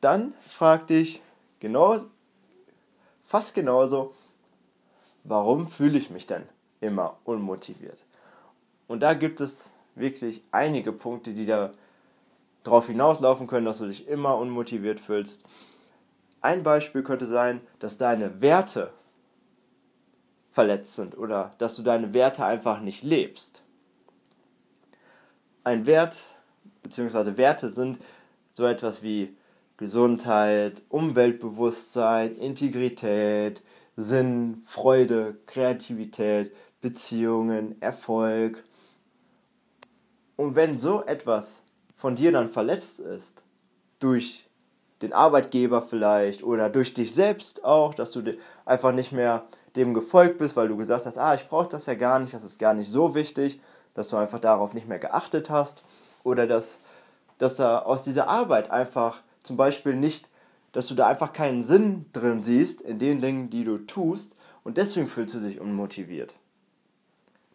dann 0.00 0.34
frag 0.46 0.86
dich 0.86 1.22
genau, 1.60 1.96
fast 3.24 3.54
genauso, 3.54 4.14
warum 5.24 5.68
fühle 5.68 5.98
ich 5.98 6.10
mich 6.10 6.26
denn 6.26 6.44
immer 6.80 7.16
unmotiviert? 7.24 8.04
Und 8.88 9.00
da 9.00 9.14
gibt 9.14 9.40
es 9.40 9.72
wirklich 9.94 10.42
einige 10.50 10.92
Punkte, 10.92 11.32
die 11.32 11.46
da 11.46 11.72
darauf 12.62 12.88
hinauslaufen 12.88 13.46
können, 13.46 13.66
dass 13.66 13.78
du 13.78 13.86
dich 13.86 14.08
immer 14.08 14.36
unmotiviert 14.36 15.00
fühlst. 15.00 15.44
Ein 16.40 16.62
Beispiel 16.62 17.02
könnte 17.02 17.26
sein, 17.26 17.60
dass 17.78 17.98
deine 17.98 18.40
Werte 18.40 18.92
verletzt 20.48 20.96
sind 20.96 21.16
oder 21.16 21.52
dass 21.58 21.76
du 21.76 21.82
deine 21.82 22.12
Werte 22.12 22.44
einfach 22.44 22.80
nicht 22.80 23.02
lebst. 23.02 23.62
Ein 25.64 25.86
Wert 25.86 26.28
bzw. 26.82 27.36
Werte 27.36 27.70
sind 27.70 27.98
so 28.52 28.66
etwas 28.66 29.02
wie 29.02 29.36
Gesundheit, 29.76 30.82
Umweltbewusstsein, 30.88 32.36
Integrität, 32.36 33.62
Sinn, 33.96 34.62
Freude, 34.64 35.38
Kreativität, 35.46 36.52
Beziehungen, 36.80 37.80
Erfolg. 37.80 38.64
Und 40.36 40.54
wenn 40.54 40.78
so 40.78 41.04
etwas 41.04 41.62
von 41.94 42.16
dir 42.16 42.32
dann 42.32 42.48
verletzt 42.48 43.00
ist, 43.00 43.44
durch 43.98 44.48
den 45.02 45.12
Arbeitgeber 45.12 45.82
vielleicht 45.82 46.42
oder 46.42 46.68
durch 46.68 46.94
dich 46.94 47.14
selbst 47.14 47.64
auch, 47.64 47.94
dass 47.94 48.12
du 48.12 48.36
einfach 48.64 48.92
nicht 48.92 49.12
mehr 49.12 49.44
dem 49.76 49.94
gefolgt 49.94 50.38
bist, 50.38 50.56
weil 50.56 50.68
du 50.68 50.76
gesagt 50.76 51.06
hast, 51.06 51.18
ah, 51.18 51.34
ich 51.34 51.46
brauche 51.48 51.68
das 51.68 51.86
ja 51.86 51.94
gar 51.94 52.18
nicht, 52.18 52.34
das 52.34 52.44
ist 52.44 52.58
gar 52.58 52.74
nicht 52.74 52.90
so 52.90 53.14
wichtig, 53.14 53.60
dass 53.94 54.08
du 54.08 54.16
einfach 54.16 54.40
darauf 54.40 54.74
nicht 54.74 54.88
mehr 54.88 54.98
geachtet 54.98 55.50
hast 55.50 55.84
oder 56.24 56.46
dass, 56.46 56.80
dass 57.38 57.56
da 57.56 57.80
aus 57.80 58.02
dieser 58.02 58.28
Arbeit 58.28 58.70
einfach 58.70 59.22
zum 59.42 59.56
Beispiel 59.56 59.94
nicht, 59.94 60.28
dass 60.72 60.86
du 60.86 60.94
da 60.94 61.06
einfach 61.06 61.32
keinen 61.32 61.62
Sinn 61.62 62.06
drin 62.12 62.42
siehst 62.42 62.80
in 62.80 62.98
den 62.98 63.20
Dingen, 63.20 63.50
die 63.50 63.64
du 63.64 63.78
tust 63.78 64.36
und 64.64 64.76
deswegen 64.76 65.06
fühlst 65.06 65.34
du 65.34 65.40
dich 65.40 65.60
unmotiviert. 65.60 66.34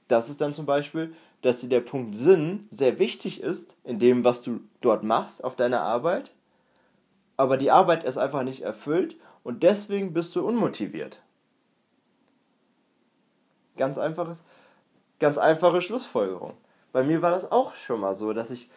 Das 0.08 0.30
ist 0.30 0.42
dann 0.42 0.54
zum 0.54 0.66
Beispiel, 0.66 1.16
dass 1.42 1.62
dir 1.62 1.70
der 1.70 1.82
Punkt 1.82 2.16
Sinn 2.16 2.68
sehr 2.70 3.00
wichtig 3.00 3.42
ist 3.42 3.76
in 3.84 4.00
dem, 4.00 4.24
was 4.24 4.42
du 4.42 4.62
dort 4.82 5.04
machst 5.04 5.44
auf 5.44 5.56
deiner 5.56 5.82
Arbeit, 5.82 6.32
aber 7.38 7.58
die 7.58 7.72
Arbeit 7.72 8.04
ist 8.04 8.18
einfach 8.18 8.44
nicht 8.44 8.62
erfüllt 8.62 9.16
und 9.44 9.64
deswegen 9.64 10.14
bist 10.14 10.36
du 10.36 10.46
unmotiviert. 10.46 11.22
Ganz 13.78 13.98
einfaches, 13.98 14.44
ganz 15.20 15.38
einfache 15.38 15.82
Schlussfolgerung. 15.82 16.54
Bei 16.92 17.04
mir 17.04 17.22
war 17.22 17.32
das 17.32 17.52
auch 17.52 17.76
schon 17.76 18.00
mal 18.00 18.16
so, 18.16 18.32
dass 18.32 18.52
ich 18.52 18.70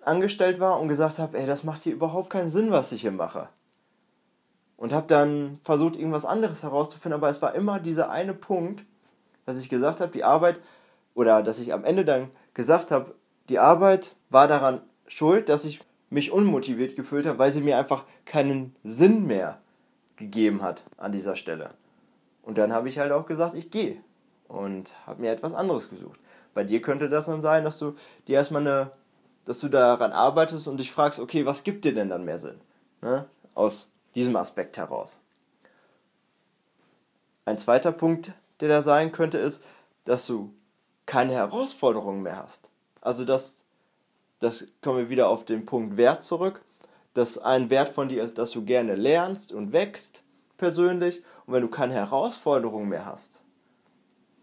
angestellt 0.00 0.60
war 0.60 0.80
und 0.80 0.88
gesagt 0.88 1.18
habe, 1.18 1.38
ey, 1.38 1.46
das 1.46 1.62
macht 1.62 1.82
hier 1.82 1.92
überhaupt 1.92 2.30
keinen 2.30 2.50
Sinn, 2.50 2.70
was 2.70 2.92
ich 2.92 3.02
hier 3.02 3.12
mache. 3.12 3.48
Und 4.76 4.92
habe 4.92 5.06
dann 5.06 5.60
versucht, 5.62 5.94
irgendwas 5.94 6.24
anderes 6.24 6.62
herauszufinden, 6.62 7.20
aber 7.20 7.28
es 7.28 7.42
war 7.42 7.54
immer 7.54 7.78
dieser 7.78 8.10
eine 8.10 8.34
Punkt, 8.34 8.84
dass 9.46 9.58
ich 9.58 9.68
gesagt 9.68 10.00
habe, 10.00 10.12
die 10.12 10.24
Arbeit, 10.24 10.60
oder 11.14 11.42
dass 11.42 11.58
ich 11.58 11.72
am 11.72 11.84
Ende 11.84 12.04
dann 12.04 12.30
gesagt 12.54 12.90
habe, 12.90 13.14
die 13.48 13.58
Arbeit 13.58 14.16
war 14.30 14.48
daran 14.48 14.80
schuld, 15.08 15.48
dass 15.48 15.64
ich 15.64 15.80
mich 16.10 16.30
unmotiviert 16.30 16.96
gefühlt 16.96 17.26
habe, 17.26 17.38
weil 17.38 17.52
sie 17.52 17.60
mir 17.60 17.78
einfach 17.78 18.04
keinen 18.24 18.76
Sinn 18.84 19.26
mehr 19.26 19.58
gegeben 20.16 20.62
hat 20.62 20.84
an 20.96 21.12
dieser 21.12 21.36
Stelle. 21.36 21.70
Und 22.42 22.58
dann 22.58 22.72
habe 22.72 22.88
ich 22.88 22.98
halt 22.98 23.12
auch 23.12 23.26
gesagt, 23.26 23.54
ich 23.54 23.70
gehe 23.70 23.96
und 24.48 24.94
habe 25.06 25.22
mir 25.22 25.32
etwas 25.32 25.54
anderes 25.54 25.88
gesucht. 25.88 26.20
Bei 26.54 26.64
dir 26.64 26.82
könnte 26.82 27.08
das 27.08 27.26
dann 27.26 27.40
sein, 27.40 27.64
dass 27.64 27.78
du 27.78 27.94
dir 28.28 28.36
erstmal 28.36 28.62
eine, 28.62 28.90
dass 29.44 29.60
du 29.60 29.68
daran 29.68 30.12
arbeitest 30.12 30.68
und 30.68 30.78
dich 30.78 30.92
fragst, 30.92 31.18
okay, 31.18 31.46
was 31.46 31.64
gibt 31.64 31.84
dir 31.84 31.94
denn 31.94 32.10
dann 32.10 32.24
mehr 32.24 32.38
Sinn? 32.38 32.60
Ne? 33.00 33.26
Aus 33.54 33.90
diesem 34.14 34.36
Aspekt 34.36 34.76
heraus. 34.76 35.20
Ein 37.44 37.58
zweiter 37.58 37.90
Punkt, 37.90 38.32
der 38.60 38.68
da 38.68 38.82
sein 38.82 39.12
könnte, 39.12 39.38
ist, 39.38 39.62
dass 40.04 40.26
du 40.26 40.52
keine 41.06 41.34
Herausforderungen 41.34 42.22
mehr 42.22 42.36
hast. 42.36 42.70
Also 43.00 43.24
das, 43.24 43.64
das 44.40 44.68
kommen 44.82 44.98
wir 44.98 45.10
wieder 45.10 45.28
auf 45.28 45.44
den 45.44 45.66
Punkt 45.66 45.96
Wert 45.96 46.22
zurück, 46.22 46.62
dass 47.14 47.38
ein 47.38 47.70
Wert 47.70 47.88
von 47.88 48.08
dir 48.08 48.22
ist, 48.22 48.38
dass 48.38 48.52
du 48.52 48.64
gerne 48.64 48.94
lernst 48.94 49.52
und 49.52 49.72
wächst 49.72 50.22
persönlich 50.56 51.22
und 51.46 51.54
wenn 51.54 51.62
du 51.62 51.68
keine 51.68 51.94
Herausforderungen 51.94 52.88
mehr 52.88 53.04
hast, 53.04 53.42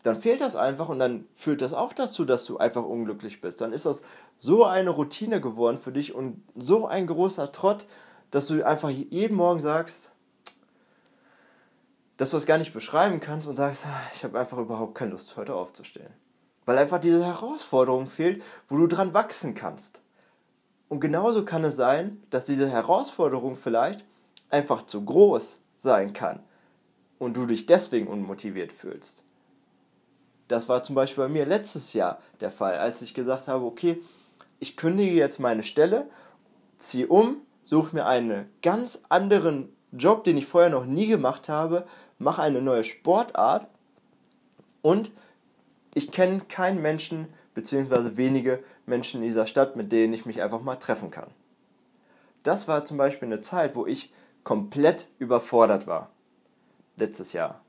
dann 0.04 0.20
fehlt 0.20 0.42
das 0.42 0.56
einfach 0.56 0.90
und 0.90 1.00
dann 1.00 1.26
führt 1.34 1.62
das 1.62 1.74
auch 1.74 1.94
dazu, 1.94 2.26
dass 2.26 2.46
du 2.46 2.58
einfach 2.58 2.84
unglücklich 2.84 3.42
bist. 3.42 3.62
Dann 3.62 3.74
ist 3.74 3.86
das 3.86 4.02
so 4.38 4.64
eine 4.66 4.90
Routine 4.90 5.42
geworden 5.42 5.78
für 5.78 5.92
dich 5.92 6.14
und 6.16 6.42
so 6.56 6.88
ein 6.88 7.08
großer 7.08 7.52
Trott, 7.52 7.86
dass 8.32 8.48
du 8.48 8.66
einfach 8.66 8.90
jeden 8.90 9.36
Morgen 9.36 9.60
sagst, 9.60 10.12
dass 12.20 12.32
du 12.32 12.38
es 12.38 12.46
gar 12.46 12.58
nicht 12.58 12.74
beschreiben 12.74 13.22
kannst 13.22 13.48
und 13.48 13.56
sagst, 13.56 13.86
ah, 13.86 14.02
ich 14.14 14.26
habe 14.26 14.38
einfach 14.38 14.58
überhaupt 14.58 14.94
keine 14.94 15.12
Lust, 15.12 15.38
heute 15.38 15.56
aufzustehen. 15.56 16.12
Weil 16.66 16.78
einfach 16.78 17.00
diese 17.00 17.26
Herausforderung 17.26 18.10
fehlt, 18.10 18.44
wo 18.68 18.76
du 18.76 18.88
dran 18.88 19.14
wachsen 19.14 19.56
kannst. 19.56 20.02
Und 20.90 21.00
genauso 21.00 21.46
kann 21.46 21.64
es 21.64 21.78
sein, 21.78 22.22
dass 22.30 22.46
diese 22.46 22.70
Herausforderung 22.70 23.56
vielleicht 23.56 24.04
einfach 24.50 24.82
zu 24.82 25.06
groß 25.06 25.62
sein 25.78 26.12
kann 26.12 26.42
und 27.20 27.38
du 27.38 27.46
dich 27.46 27.68
deswegen 27.68 28.08
unmotiviert 28.08 28.74
fühlst. 28.74 29.24
Das 30.50 30.68
war 30.68 30.84
zum 30.84 30.96
Beispiel 30.96 31.24
bei 31.24 31.30
mir 31.30 31.46
letztes 31.46 31.94
Jahr 31.94 32.20
der 32.42 32.52
Fall, 32.52 32.80
als 32.80 33.02
ich 33.02 33.14
gesagt 33.14 33.48
habe, 33.48 33.64
okay, 33.64 34.04
ich 34.60 34.76
kündige 34.76 35.16
jetzt 35.16 35.40
meine 35.40 35.64
Stelle, 35.64 36.10
ziehe 36.80 37.08
um, 37.08 37.38
suche 37.64 37.96
mir 37.96 38.08
einen 38.08 38.50
ganz 38.62 39.04
anderen 39.08 39.74
Job, 39.94 40.26
den 40.26 40.38
ich 40.38 40.48
vorher 40.48 40.70
noch 40.70 40.86
nie 40.86 41.08
gemacht 41.08 41.48
habe, 41.48 41.88
mache 42.20 42.42
eine 42.42 42.62
neue 42.62 42.84
Sportart 42.84 43.70
und 44.82 45.12
ich 45.96 46.12
kenne 46.12 46.42
keinen 46.42 46.82
Menschen, 46.82 47.28
beziehungsweise 47.56 48.18
wenige 48.18 48.64
Menschen 48.86 49.22
in 49.22 49.28
dieser 49.28 49.46
Stadt, 49.46 49.76
mit 49.76 49.92
denen 49.92 50.14
ich 50.14 50.26
mich 50.26 50.42
einfach 50.42 50.62
mal 50.62 50.76
treffen 50.76 51.10
kann. 51.10 51.30
Das 52.44 52.68
war 52.68 52.86
zum 52.86 52.98
Beispiel 52.98 53.28
eine 53.28 53.42
Zeit, 53.42 53.76
wo 53.76 53.86
ich 53.86 54.14
komplett 54.44 55.08
überfordert 55.18 55.88
war. 55.88 56.10
Letztes 56.96 57.34
Jahr. 57.34 57.62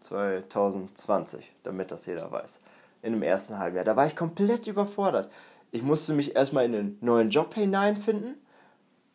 2020, 0.00 1.52
damit 1.62 1.90
das 1.90 2.06
jeder 2.06 2.30
weiß. 2.30 2.60
In 3.02 3.12
dem 3.12 3.22
ersten 3.22 3.58
Halbjahr. 3.58 3.84
Da 3.84 3.96
war 3.96 4.06
ich 4.06 4.16
komplett 4.16 4.66
überfordert. 4.66 5.30
Ich 5.70 5.82
musste 5.82 6.12
mich 6.12 6.34
erstmal 6.34 6.64
in 6.64 6.74
einen 6.74 6.98
neuen 7.00 7.30
Job 7.30 7.54
hineinfinden. 7.54 8.36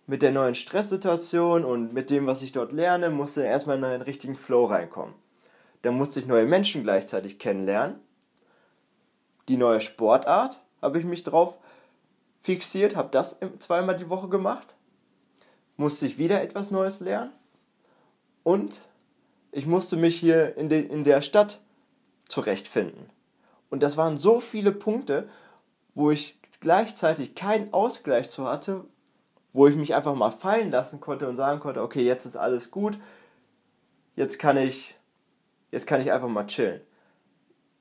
Mit 0.10 0.22
der 0.22 0.32
neuen 0.32 0.56
Stresssituation 0.56 1.66
und 1.66 1.94
mit 1.94 2.10
dem, 2.10 2.28
was 2.28 2.42
ich 2.42 2.54
dort 2.54 2.72
lerne, 2.72 3.10
musste 3.10 3.44
erstmal 3.44 3.78
in 3.78 3.84
einen 3.84 4.02
richtigen 4.02 4.38
Flow 4.38 4.66
reinkommen. 4.66 5.14
Dann 5.82 5.96
musste 5.96 6.22
ich 6.22 6.26
neue 6.26 6.46
Menschen 6.46 6.84
gleichzeitig 6.84 7.40
kennenlernen. 7.40 8.00
Die 9.50 9.58
neue 9.58 9.82
Sportart 9.82 10.62
habe 10.82 11.00
ich 11.00 11.06
mich 11.06 11.24
drauf 11.24 11.58
fixiert, 12.40 12.96
habe 12.96 13.10
das 13.12 13.38
zweimal 13.60 13.98
die 13.98 14.10
Woche 14.10 14.30
gemacht. 14.30 14.78
Musste 15.76 16.06
ich 16.06 16.18
wieder 16.18 16.42
etwas 16.42 16.72
Neues 16.72 17.02
lernen. 17.02 17.32
Und 18.44 18.82
ich 19.52 19.66
musste 19.66 19.98
mich 19.98 20.18
hier 20.18 20.56
in, 20.56 20.70
de, 20.70 20.88
in 20.88 21.04
der 21.04 21.22
Stadt 21.22 21.60
zurechtfinden. 22.30 23.10
Und 23.70 23.84
das 23.84 23.98
waren 23.98 24.16
so 24.16 24.40
viele 24.40 24.72
Punkte, 24.72 25.28
wo 25.94 26.12
ich 26.12 26.40
gleichzeitig 26.62 27.36
keinen 27.36 27.74
Ausgleich 27.74 28.30
zu 28.30 28.48
hatte, 28.48 28.86
wo 29.54 29.68
ich 29.68 29.76
mich 29.76 29.96
einfach 29.96 30.16
mal 30.16 30.32
fallen 30.32 30.72
lassen 30.72 31.00
konnte 31.00 31.28
und 31.28 31.36
sagen 31.36 31.60
konnte, 31.60 31.82
okay, 31.82 32.04
jetzt 32.04 32.26
ist 32.26 32.36
alles 32.36 32.72
gut, 32.72 32.98
jetzt 34.16 34.40
kann 34.40 34.58
ich, 34.58 34.96
jetzt 35.72 35.88
kann 35.88 36.02
ich 36.02 36.12
einfach 36.12 36.30
mal 36.30 36.48
chillen. 36.48 36.82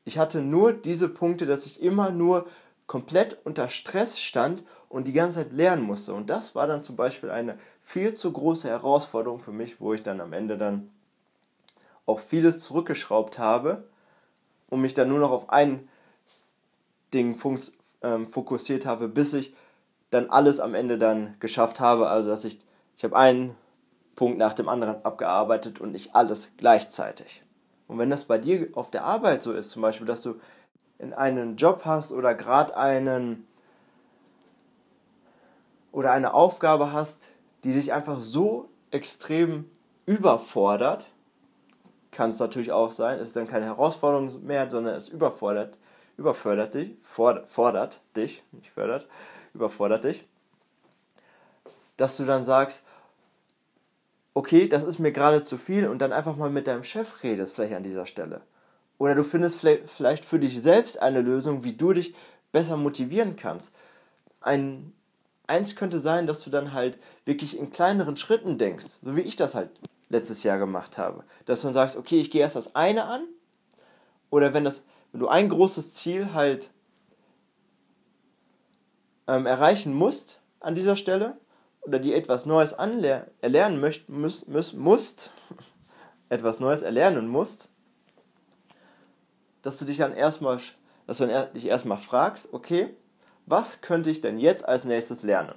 Ich 0.04 0.18
hatte 0.18 0.40
nur 0.40 0.72
diese 0.72 1.08
Punkte, 1.08 1.46
dass 1.46 1.66
ich 1.66 1.82
immer 1.82 2.10
nur 2.10 2.46
komplett 2.86 3.38
unter 3.44 3.68
Stress 3.68 4.20
stand 4.20 4.62
und 4.88 5.06
die 5.06 5.12
ganze 5.12 5.40
Zeit 5.40 5.52
lernen 5.52 5.82
musste. 5.82 6.14
Und 6.14 6.30
das 6.30 6.54
war 6.54 6.66
dann 6.66 6.84
zum 6.84 6.96
Beispiel 6.96 7.30
eine 7.30 7.58
viel 7.82 8.14
zu 8.14 8.32
große 8.32 8.68
Herausforderung 8.68 9.40
für 9.40 9.52
mich, 9.52 9.80
wo 9.80 9.92
ich 9.92 10.02
dann 10.02 10.20
am 10.20 10.32
Ende 10.32 10.56
dann 10.56 10.90
auch 12.06 12.20
vieles 12.20 12.62
zurückgeschraubt 12.62 13.38
habe 13.38 13.88
und 14.68 14.80
mich 14.80 14.94
dann 14.94 15.08
nur 15.08 15.18
noch 15.18 15.32
auf 15.32 15.50
ein 15.50 15.88
Ding 17.12 17.36
ähm, 18.02 18.28
fokussiert 18.28 18.86
habe, 18.86 19.08
bis 19.08 19.32
ich 19.32 19.54
dann 20.10 20.30
alles 20.30 20.60
am 20.60 20.74
Ende 20.74 20.98
dann 20.98 21.36
geschafft 21.40 21.80
habe. 21.80 22.08
Also 22.08 22.30
dass 22.30 22.44
ich, 22.44 22.58
ich 22.96 23.04
habe 23.04 23.16
einen 23.16 23.56
Punkt 24.14 24.38
nach 24.38 24.54
dem 24.54 24.68
anderen 24.68 25.04
abgearbeitet 25.04 25.80
und 25.80 25.92
nicht 25.92 26.14
alles 26.14 26.50
gleichzeitig. 26.56 27.42
Und 27.88 27.98
wenn 27.98 28.10
das 28.10 28.24
bei 28.24 28.38
dir 28.38 28.68
auf 28.74 28.90
der 28.90 29.04
Arbeit 29.04 29.42
so 29.42 29.52
ist, 29.52 29.70
zum 29.70 29.82
Beispiel, 29.82 30.06
dass 30.06 30.22
du 30.22 30.40
in 30.98 31.12
einen 31.12 31.56
Job 31.56 31.82
hast 31.84 32.12
oder 32.12 32.34
gerade 32.34 32.76
einen 32.76 33.46
oder 35.92 36.12
eine 36.12 36.34
Aufgabe 36.34 36.92
hast, 36.92 37.30
die 37.64 37.72
dich 37.72 37.92
einfach 37.92 38.20
so 38.20 38.68
extrem 38.90 39.70
überfordert, 40.06 41.10
kann 42.10 42.30
es 42.30 42.38
natürlich 42.38 42.72
auch 42.72 42.90
sein, 42.90 43.18
es 43.18 43.28
ist 43.28 43.36
dann 43.36 43.46
keine 43.46 43.66
Herausforderung 43.66 44.44
mehr, 44.44 44.70
sondern 44.70 44.94
es 44.94 45.08
überfordert 45.08 45.78
überfordert 46.16 46.74
dich, 46.74 46.96
fordert 47.02 48.00
dich, 48.16 48.42
nicht 48.52 48.70
fördert, 48.70 49.06
überfordert 49.56 50.04
dich, 50.04 50.24
dass 51.96 52.16
du 52.16 52.24
dann 52.24 52.44
sagst, 52.44 52.82
okay, 54.34 54.68
das 54.68 54.84
ist 54.84 54.98
mir 54.98 55.12
gerade 55.12 55.42
zu 55.42 55.56
viel 55.56 55.88
und 55.88 55.98
dann 55.98 56.12
einfach 56.12 56.36
mal 56.36 56.50
mit 56.50 56.66
deinem 56.66 56.84
Chef 56.84 57.22
redest, 57.22 57.54
vielleicht 57.54 57.74
an 57.74 57.82
dieser 57.82 58.06
Stelle. 58.06 58.42
Oder 58.98 59.14
du 59.14 59.24
findest 59.24 59.60
vielleicht 59.60 60.24
für 60.24 60.38
dich 60.38 60.60
selbst 60.60 61.00
eine 61.00 61.22
Lösung, 61.22 61.64
wie 61.64 61.72
du 61.72 61.92
dich 61.92 62.14
besser 62.52 62.76
motivieren 62.76 63.36
kannst. 63.36 63.72
Ein, 64.40 64.92
eins 65.46 65.74
könnte 65.74 65.98
sein, 65.98 66.26
dass 66.26 66.42
du 66.42 66.50
dann 66.50 66.72
halt 66.72 66.98
wirklich 67.24 67.58
in 67.58 67.70
kleineren 67.70 68.16
Schritten 68.16 68.58
denkst, 68.58 68.86
so 69.02 69.16
wie 69.16 69.22
ich 69.22 69.36
das 69.36 69.54
halt 69.54 69.70
letztes 70.08 70.42
Jahr 70.42 70.58
gemacht 70.58 70.98
habe. 70.98 71.24
Dass 71.46 71.62
du 71.62 71.68
dann 71.68 71.74
sagst, 71.74 71.96
okay, 71.96 72.20
ich 72.20 72.30
gehe 72.30 72.42
erst 72.42 72.56
das 72.56 72.74
eine 72.74 73.06
an. 73.06 73.22
Oder 74.30 74.54
wenn, 74.54 74.64
das, 74.64 74.82
wenn 75.12 75.20
du 75.20 75.28
ein 75.28 75.48
großes 75.48 75.94
Ziel 75.94 76.32
halt 76.32 76.70
ähm, 79.26 79.46
erreichen 79.46 79.94
musst 79.94 80.40
an 80.60 80.74
dieser 80.74 80.96
Stelle, 80.96 81.36
oder 81.86 81.98
die 82.00 82.14
etwas 82.14 82.46
Neues 82.46 82.72
erlernen 82.72 83.80
möcht, 83.80 84.08
müß, 84.08 84.48
müß, 84.48 84.72
musst, 84.74 85.30
etwas 86.28 86.58
Neues 86.58 86.82
erlernen 86.82 87.28
musst, 87.28 87.68
dass 89.62 89.78
du 89.78 89.84
dich 89.84 89.98
dann 89.98 90.12
erstmal, 90.12 90.58
dass 91.06 91.18
du 91.18 91.50
dich 91.54 91.66
erstmal 91.66 91.98
fragst, 91.98 92.52
okay, 92.52 92.94
was 93.46 93.80
könnte 93.80 94.10
ich 94.10 94.20
denn 94.20 94.38
jetzt 94.38 94.66
als 94.66 94.84
nächstes 94.84 95.22
lernen? 95.22 95.54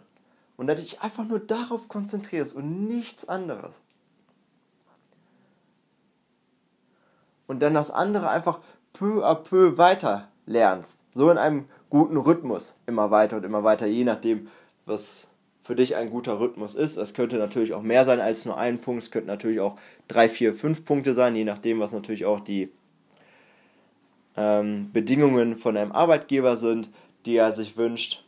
Und 0.57 0.67
dass 0.67 0.75
du 0.75 0.83
dich 0.83 1.01
einfach 1.01 1.25
nur 1.25 1.39
darauf 1.39 1.87
konzentrierst 1.87 2.55
und 2.55 2.87
nichts 2.87 3.27
anderes. 3.27 3.81
Und 7.47 7.61
dann 7.61 7.73
das 7.73 7.89
andere 7.89 8.29
einfach 8.29 8.59
peu 8.93 9.25
à 9.25 9.33
peu 9.33 9.77
weiter 9.77 10.27
lernst. 10.49 11.03
So 11.11 11.29
in 11.29 11.37
einem 11.37 11.65
guten 11.89 12.17
Rhythmus. 12.17 12.75
Immer 12.87 13.11
weiter 13.11 13.37
und 13.37 13.45
immer 13.45 13.63
weiter, 13.63 13.85
je 13.85 14.03
nachdem, 14.03 14.49
was 14.85 15.27
für 15.61 15.75
dich 15.75 15.95
ein 15.95 16.09
guter 16.09 16.39
Rhythmus 16.39 16.73
ist. 16.73 16.97
Es 16.97 17.13
könnte 17.13 17.37
natürlich 17.37 17.73
auch 17.73 17.83
mehr 17.83 18.03
sein 18.03 18.19
als 18.19 18.45
nur 18.45 18.57
ein 18.57 18.81
Punkt. 18.81 19.03
Es 19.03 19.11
könnten 19.11 19.27
natürlich 19.27 19.59
auch 19.59 19.77
drei, 20.07 20.27
vier, 20.27 20.53
fünf 20.53 20.83
Punkte 20.83 21.13
sein, 21.13 21.35
je 21.35 21.43
nachdem, 21.43 21.79
was 21.79 21.91
natürlich 21.93 22.25
auch 22.25 22.39
die 22.39 22.69
ähm, 24.35 24.89
Bedingungen 24.91 25.55
von 25.55 25.77
einem 25.77 25.91
Arbeitgeber 25.91 26.57
sind, 26.57 26.89
die 27.25 27.35
er 27.35 27.53
sich 27.53 27.77
wünscht. 27.77 28.25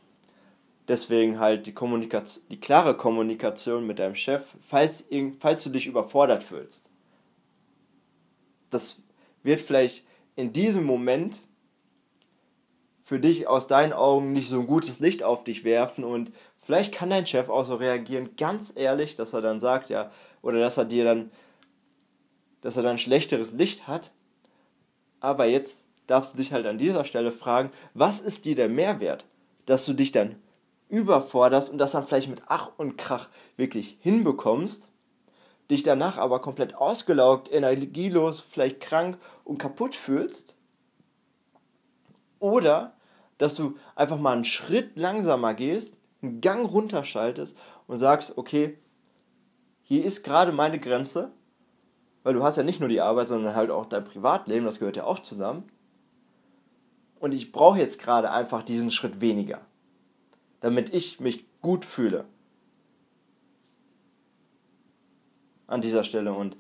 Deswegen 0.88 1.40
halt 1.40 1.66
die, 1.66 1.74
Kommunikation, 1.74 2.44
die 2.52 2.60
klare 2.60 2.96
Kommunikation 2.96 3.88
mit 3.88 3.98
deinem 3.98 4.16
Chef, 4.16 4.44
falls, 4.62 5.06
falls 5.40 5.64
du 5.64 5.70
dich 5.72 5.88
überfordert 5.88 6.44
fühlst. 6.44 6.90
Das 8.70 9.02
wird 9.42 9.62
vielleicht 9.62 10.06
in 10.36 10.54
diesem 10.54 10.84
Moment 10.84 11.42
für 13.12 13.20
dich 13.20 13.46
aus 13.46 13.68
deinen 13.68 13.92
Augen 13.92 14.32
nicht 14.32 14.48
so 14.48 14.62
ein 14.62 14.68
gutes 14.68 15.02
Licht 15.02 15.22
auf 15.22 15.44
dich 15.44 15.66
werfen 15.66 16.06
und 16.06 16.32
Vielleicht 16.64 16.94
kann 16.94 17.10
dein 17.10 17.26
Chef 17.26 17.50
auch 17.50 17.66
so 17.66 17.76
reagieren, 17.76 18.36
ganz 18.38 18.72
ehrlich, 18.76 19.16
dass 19.16 19.34
er 19.34 19.42
dann 19.42 19.60
sagt, 19.60 19.90
ja, 19.90 20.12
oder 20.42 20.60
dass 20.60 20.78
er 20.78 20.86
dir 20.86 21.04
dann, 21.04 21.32
dass 22.62 22.78
er 22.78 22.84
dann 22.84 23.00
schlechteres 23.00 23.54
Licht 23.54 23.88
hat. 23.88 24.12
Aber 25.20 25.46
jetzt 25.46 25.86
darfst 26.06 26.34
du 26.34 26.38
dich 26.38 26.54
halt 26.54 26.68
an 26.68 26.78
dieser 26.78 27.04
Stelle 27.04 27.32
fragen, 27.32 27.72
was 27.94 28.20
ist 28.20 28.46
dir 28.46 28.56
der 28.56 28.70
Mehrwert, 28.70 29.26
dass 29.66 29.86
du 29.86 29.94
dich 29.94 30.12
dann 30.12 30.36
überforderst 30.88 31.72
und 31.72 31.80
das 31.80 31.94
dann 31.94 32.06
vielleicht 32.06 32.30
mit 32.30 32.44
Ach 32.46 32.70
und 32.78 32.98
Krach 32.98 33.28
wirklich 33.58 33.98
hinbekommst, 34.00 34.90
dich 35.72 35.82
danach 35.82 36.20
aber 36.20 36.42
komplett 36.42 36.76
ausgelaugt, 36.76 37.52
energielos, 37.52 38.40
vielleicht 38.40 38.82
krank 38.82 39.18
und 39.44 39.58
kaputt 39.58 39.96
fühlst? 39.96 40.56
Oder 42.40 42.94
dass 43.42 43.56
du 43.56 43.76
einfach 43.96 44.20
mal 44.20 44.34
einen 44.34 44.46
Schritt 44.46 45.00
langsamer 45.00 45.56
gehst, 45.56 45.98
einen 46.22 46.42
Gang 46.42 46.70
runterschaltest 46.70 47.58
und 47.88 47.98
sagst, 47.98 48.38
okay, 48.38 48.78
hier 49.82 50.06
ist 50.06 50.24
gerade 50.24 50.52
meine 50.52 50.80
Grenze, 50.80 51.32
weil 52.22 52.36
du 52.36 52.44
hast 52.44 52.58
ja 52.58 52.64
nicht 52.64 52.80
nur 52.80 52.88
die 52.88 53.02
Arbeit, 53.02 53.28
sondern 53.28 53.56
halt 53.56 53.72
auch 53.72 53.88
dein 53.88 54.04
Privatleben, 54.04 54.66
das 54.66 54.78
gehört 54.78 54.96
ja 54.96 55.06
auch 55.06 55.18
zusammen. 55.18 55.64
Und 57.20 57.34
ich 57.34 57.52
brauche 57.52 57.80
jetzt 57.80 58.00
gerade 58.00 58.30
einfach 58.30 58.62
diesen 58.62 58.92
Schritt 58.92 59.22
weniger, 59.22 59.62
damit 60.60 60.94
ich 60.94 61.20
mich 61.20 61.46
gut 61.62 61.84
fühle. 61.84 62.26
An 65.66 65.82
dieser 65.82 66.04
Stelle. 66.04 66.34
Und 66.34 66.58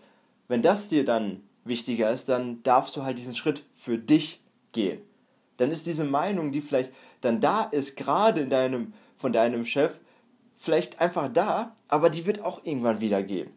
wenn 0.47 0.63
das 0.63 0.87
dir 0.87 1.05
dann 1.05 1.43
wichtiger 1.63 2.09
ist, 2.09 2.27
dann 2.27 2.63
darfst 2.63 2.95
du 2.95 3.03
halt 3.03 3.19
diesen 3.19 3.35
Schritt 3.35 3.65
für 3.71 3.99
dich 3.99 4.41
gehen. 4.71 5.03
Dann 5.61 5.71
ist 5.71 5.85
diese 5.85 6.03
Meinung, 6.03 6.51
die 6.51 6.61
vielleicht 6.61 6.91
dann 7.21 7.39
da 7.39 7.63
ist, 7.63 7.95
gerade 7.95 8.41
in 8.41 8.49
deinem 8.49 8.93
von 9.15 9.31
deinem 9.31 9.65
Chef 9.65 9.99
vielleicht 10.57 10.99
einfach 10.99 11.31
da, 11.31 11.75
aber 11.87 12.09
die 12.09 12.25
wird 12.25 12.41
auch 12.41 12.65
irgendwann 12.65 12.99
wieder 12.99 13.21
gehen. 13.21 13.51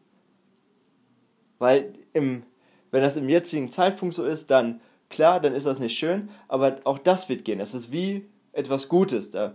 Weil 1.58 1.94
im, 2.12 2.42
wenn 2.90 3.02
das 3.02 3.16
im 3.16 3.28
jetzigen 3.28 3.70
Zeitpunkt 3.70 4.14
so 4.14 4.24
ist, 4.24 4.50
dann 4.50 4.80
klar, 5.08 5.40
dann 5.40 5.54
ist 5.54 5.64
das 5.64 5.78
nicht 5.78 5.96
schön, 5.96 6.28
aber 6.48 6.80
auch 6.84 6.98
das 6.98 7.28
wird 7.28 7.44
gehen. 7.44 7.58
Das 7.58 7.72
ist 7.72 7.90
wie 7.90 8.26
etwas 8.52 8.88
Gutes. 8.88 9.30
Da, 9.30 9.54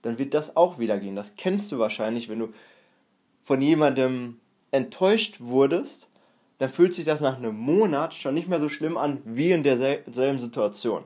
dann 0.00 0.18
wird 0.18 0.32
das 0.32 0.56
auch 0.56 0.78
wieder 0.78 0.98
gehen. 0.98 1.16
Das 1.16 1.36
kennst 1.36 1.70
du 1.72 1.78
wahrscheinlich, 1.78 2.28
wenn 2.28 2.38
du 2.38 2.48
von 3.42 3.60
jemandem 3.60 4.40
enttäuscht 4.70 5.40
wurdest, 5.40 6.08
dann 6.58 6.70
fühlt 6.70 6.94
sich 6.94 7.04
das 7.04 7.20
nach 7.20 7.36
einem 7.36 7.56
Monat 7.56 8.14
schon 8.14 8.34
nicht 8.34 8.48
mehr 8.48 8.60
so 8.60 8.68
schlimm 8.70 8.96
an 8.96 9.20
wie 9.24 9.52
in 9.52 9.62
derselben 9.62 10.40
Situation. 10.40 11.04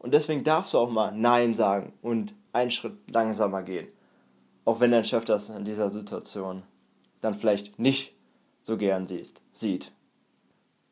Und 0.00 0.12
deswegen 0.12 0.42
darfst 0.42 0.74
du 0.74 0.78
auch 0.78 0.90
mal 0.90 1.12
Nein 1.12 1.54
sagen 1.54 1.92
und 2.02 2.34
einen 2.52 2.70
Schritt 2.70 2.96
langsamer 3.10 3.62
gehen. 3.62 3.86
Auch 4.64 4.80
wenn 4.80 4.90
dein 4.90 5.04
Chef 5.04 5.24
das 5.24 5.50
in 5.50 5.64
dieser 5.64 5.90
Situation 5.90 6.62
dann 7.20 7.34
vielleicht 7.34 7.78
nicht 7.78 8.14
so 8.62 8.76
gern 8.76 9.06
sieht. 9.06 9.92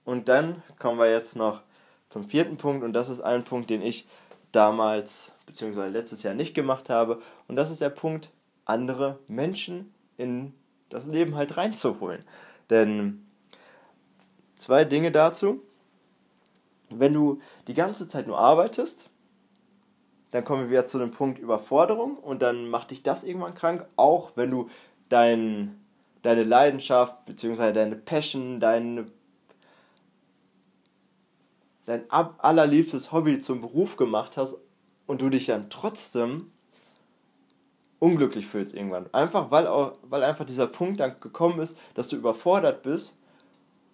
Und 0.04 0.28
dann 0.28 0.62
kommen 0.78 0.98
wir 0.98 1.10
jetzt 1.10 1.36
noch 1.36 1.62
zum 2.08 2.28
vierten 2.28 2.56
Punkt 2.56 2.84
und 2.84 2.92
das 2.92 3.08
ist 3.08 3.20
ein 3.20 3.44
Punkt, 3.44 3.70
den 3.70 3.82
ich 3.82 4.06
damals 4.52 5.32
bzw. 5.46 5.88
letztes 5.88 6.22
Jahr 6.22 6.34
nicht 6.34 6.54
gemacht 6.54 6.88
habe 6.88 7.20
und 7.46 7.56
das 7.56 7.70
ist 7.70 7.80
der 7.80 7.90
Punkt, 7.90 8.30
andere 8.64 9.18
Menschen 9.26 9.92
in 10.16 10.52
das 10.90 11.06
Leben 11.06 11.34
halt 11.34 11.56
reinzuholen. 11.56 12.24
Denn 12.70 13.26
zwei 14.56 14.84
Dinge 14.84 15.12
dazu. 15.12 15.62
Wenn 16.90 17.12
du 17.12 17.40
die 17.66 17.74
ganze 17.74 18.08
Zeit 18.08 18.26
nur 18.26 18.38
arbeitest 18.38 19.10
dann 20.30 20.44
kommen 20.44 20.64
wir 20.64 20.70
wieder 20.70 20.86
zu 20.86 20.98
dem 20.98 21.10
Punkt 21.10 21.38
Überforderung 21.38 22.16
und 22.16 22.42
dann 22.42 22.68
macht 22.68 22.90
dich 22.90 23.02
das 23.02 23.24
irgendwann 23.24 23.54
krank, 23.54 23.86
auch 23.96 24.32
wenn 24.34 24.50
du 24.50 24.68
dein, 25.08 25.80
deine 26.22 26.44
Leidenschaft 26.44 27.24
bzw. 27.24 27.72
deine 27.72 27.96
Passion, 27.96 28.60
dein, 28.60 29.10
dein 31.86 32.04
allerliebstes 32.10 33.10
Hobby 33.12 33.38
zum 33.38 33.62
Beruf 33.62 33.96
gemacht 33.96 34.36
hast 34.36 34.56
und 35.06 35.22
du 35.22 35.30
dich 35.30 35.46
dann 35.46 35.70
trotzdem 35.70 36.46
unglücklich 37.98 38.46
fühlst 38.46 38.74
irgendwann. 38.74 39.12
Einfach 39.12 39.50
weil, 39.50 39.66
weil 40.02 40.22
einfach 40.22 40.44
dieser 40.44 40.66
Punkt 40.66 41.00
dann 41.00 41.18
gekommen 41.20 41.58
ist, 41.60 41.76
dass 41.94 42.08
du 42.08 42.16
überfordert 42.16 42.82
bist, 42.82 43.16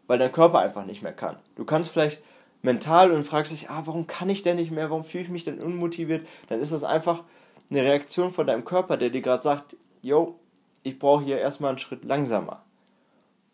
weil 0.09 0.19
dein 0.19 0.33
Körper 0.33 0.59
einfach 0.59 0.85
nicht 0.85 1.03
mehr 1.03 1.15
kann. 1.15 1.37
Du 1.55 1.65
kannst 1.65 1.93
vielleicht 1.93 2.21
mental 2.65 3.13
und 3.13 3.25
fragst 3.25 3.53
dich, 3.53 3.69
ah, 3.69 3.83
warum 3.85 4.07
kann 4.07 4.31
ich 4.31 4.43
denn 4.43 4.57
nicht 4.57 4.71
mehr, 4.71 4.91
warum 4.91 5.05
fühle 5.05 5.25
ich 5.25 5.31
mich 5.31 5.45
denn 5.45 5.61
unmotiviert, 5.61 6.27
dann 6.49 6.61
ist 6.61 6.73
das 6.73 6.83
einfach 6.83 7.23
eine 7.71 7.83
Reaktion 7.83 8.33
von 8.33 8.47
deinem 8.47 8.65
Körper, 8.65 8.97
der 8.97 9.11
dir 9.11 9.21
gerade 9.21 9.43
sagt, 9.43 9.77
yo, 10.01 10.39
ich 10.83 10.99
brauche 10.99 11.25
hier 11.25 11.39
erstmal 11.39 11.71
einen 11.71 11.79
Schritt 11.79 12.05
langsamer. 12.05 12.63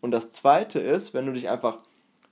Und 0.01 0.11
das 0.11 0.29
zweite 0.31 0.79
ist, 0.79 1.13
wenn 1.13 1.25
du 1.25 1.33
dich 1.33 1.49
einfach 1.49 1.79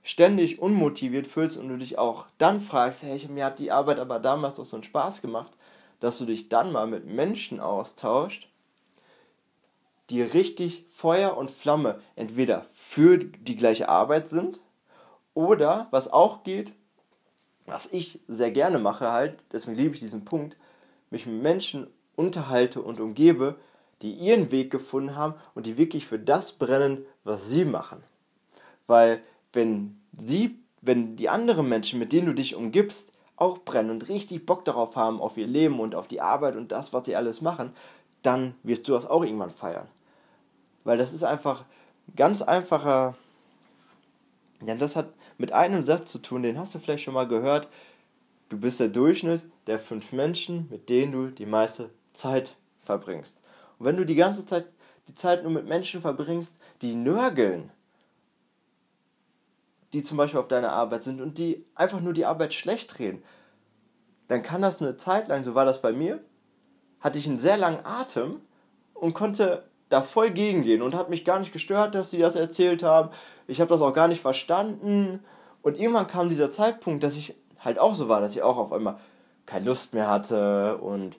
ständig 0.02 0.60
unmotiviert 0.60 1.26
fühlst 1.26 1.58
und 1.58 1.68
du 1.68 1.76
dich 1.76 1.98
auch 1.98 2.26
dann 2.38 2.60
fragst, 2.60 3.02
hey, 3.02 3.20
mir 3.28 3.44
hat 3.44 3.58
die 3.58 3.70
Arbeit 3.70 3.98
aber 3.98 4.18
damals 4.18 4.58
auch 4.58 4.64
so 4.64 4.76
einen 4.76 4.82
Spaß 4.82 5.20
gemacht, 5.20 5.52
dass 6.00 6.16
du 6.18 6.24
dich 6.24 6.48
dann 6.48 6.72
mal 6.72 6.86
mit 6.86 7.04
Menschen 7.04 7.60
austauscht, 7.60 8.48
die 10.08 10.22
richtig 10.22 10.86
Feuer 10.88 11.36
und 11.36 11.50
Flamme 11.50 12.00
entweder 12.16 12.64
für 12.70 13.18
die 13.18 13.56
gleiche 13.56 13.90
Arbeit 13.90 14.28
sind, 14.28 14.60
oder 15.40 15.88
was 15.90 16.12
auch 16.12 16.44
geht, 16.44 16.72
was 17.66 17.86
ich 17.86 18.20
sehr 18.28 18.50
gerne 18.50 18.78
mache 18.78 19.10
halt, 19.10 19.42
deswegen 19.52 19.76
liebe 19.76 19.94
ich 19.94 20.00
diesen 20.00 20.24
Punkt, 20.24 20.56
mich 21.10 21.26
mit 21.26 21.42
Menschen 21.42 21.86
unterhalte 22.14 22.82
und 22.82 23.00
umgebe, 23.00 23.56
die 24.02 24.12
ihren 24.12 24.50
Weg 24.50 24.70
gefunden 24.70 25.16
haben 25.16 25.34
und 25.54 25.66
die 25.66 25.78
wirklich 25.78 26.06
für 26.06 26.18
das 26.18 26.52
brennen, 26.52 27.04
was 27.24 27.48
sie 27.48 27.64
machen. 27.64 28.02
Weil 28.86 29.22
wenn 29.52 30.00
sie, 30.16 30.58
wenn 30.82 31.16
die 31.16 31.28
anderen 31.28 31.68
Menschen, 31.68 31.98
mit 31.98 32.12
denen 32.12 32.26
du 32.26 32.34
dich 32.34 32.54
umgibst, 32.54 33.12
auch 33.36 33.58
brennen 33.58 33.90
und 33.90 34.08
richtig 34.08 34.44
Bock 34.44 34.64
darauf 34.64 34.96
haben, 34.96 35.20
auf 35.20 35.38
ihr 35.38 35.46
Leben 35.46 35.80
und 35.80 35.94
auf 35.94 36.08
die 36.08 36.20
Arbeit 36.20 36.56
und 36.56 36.72
das, 36.72 36.92
was 36.92 37.06
sie 37.06 37.16
alles 37.16 37.40
machen, 37.40 37.72
dann 38.22 38.54
wirst 38.62 38.86
du 38.88 38.92
das 38.92 39.06
auch 39.06 39.24
irgendwann 39.24 39.50
feiern. 39.50 39.88
Weil 40.84 40.98
das 40.98 41.12
ist 41.12 41.24
einfach 41.24 41.64
ganz 42.16 42.42
einfacher, 42.42 43.16
ja, 44.64 44.74
das 44.74 44.96
hat 44.96 45.08
mit 45.40 45.52
einem 45.52 45.82
Satz 45.82 46.12
zu 46.12 46.18
tun, 46.18 46.42
den 46.42 46.58
hast 46.58 46.74
du 46.74 46.78
vielleicht 46.78 47.02
schon 47.02 47.14
mal 47.14 47.26
gehört. 47.26 47.68
du 48.50 48.58
bist 48.58 48.78
der 48.78 48.88
Durchschnitt 48.88 49.42
der 49.66 49.78
fünf 49.78 50.12
Menschen, 50.12 50.68
mit 50.70 50.90
denen 50.90 51.12
du 51.12 51.30
die 51.30 51.46
meiste 51.46 51.88
Zeit 52.12 52.56
verbringst. 52.82 53.40
Und 53.78 53.86
wenn 53.86 53.96
du 53.96 54.04
die 54.04 54.16
ganze 54.16 54.44
Zeit 54.44 54.66
die 55.08 55.14
Zeit 55.14 55.42
nur 55.42 55.50
mit 55.50 55.66
Menschen 55.66 56.02
verbringst, 56.02 56.56
die 56.82 56.94
nörgeln, 56.94 57.70
die 59.94 60.02
zum 60.02 60.18
Beispiel 60.18 60.38
auf 60.38 60.48
deiner 60.48 60.72
Arbeit 60.72 61.04
sind 61.04 61.22
und 61.22 61.38
die 61.38 61.64
einfach 61.74 62.00
nur 62.00 62.12
die 62.12 62.26
Arbeit 62.26 62.52
schlecht 62.52 62.98
reden, 62.98 63.22
dann 64.28 64.42
kann 64.42 64.60
das 64.60 64.82
eine 64.82 64.98
Zeit 64.98 65.26
lang, 65.28 65.42
so 65.42 65.54
war 65.54 65.64
das 65.64 65.80
bei 65.80 65.92
mir, 65.92 66.22
hatte 67.00 67.18
ich 67.18 67.26
einen 67.26 67.38
sehr 67.38 67.56
langen 67.56 67.84
Atem 67.84 68.42
und 68.92 69.14
konnte 69.14 69.64
da 69.90 70.00
voll 70.00 70.30
gegengehen 70.30 70.80
und 70.80 70.94
hat 70.94 71.10
mich 71.10 71.24
gar 71.24 71.38
nicht 71.38 71.52
gestört, 71.52 71.94
dass 71.94 72.10
sie 72.10 72.18
das 72.18 72.36
erzählt 72.36 72.82
haben. 72.82 73.10
Ich 73.46 73.60
habe 73.60 73.68
das 73.68 73.82
auch 73.82 73.92
gar 73.92 74.08
nicht 74.08 74.22
verstanden. 74.22 75.22
Und 75.62 75.78
irgendwann 75.78 76.06
kam 76.06 76.30
dieser 76.30 76.50
Zeitpunkt, 76.50 77.02
dass 77.02 77.16
ich 77.16 77.34
halt 77.58 77.78
auch 77.78 77.94
so 77.94 78.08
war, 78.08 78.20
dass 78.20 78.34
ich 78.34 78.42
auch 78.42 78.56
auf 78.56 78.72
einmal 78.72 78.98
keine 79.44 79.66
Lust 79.66 79.92
mehr 79.92 80.08
hatte 80.08 80.78
und 80.78 81.18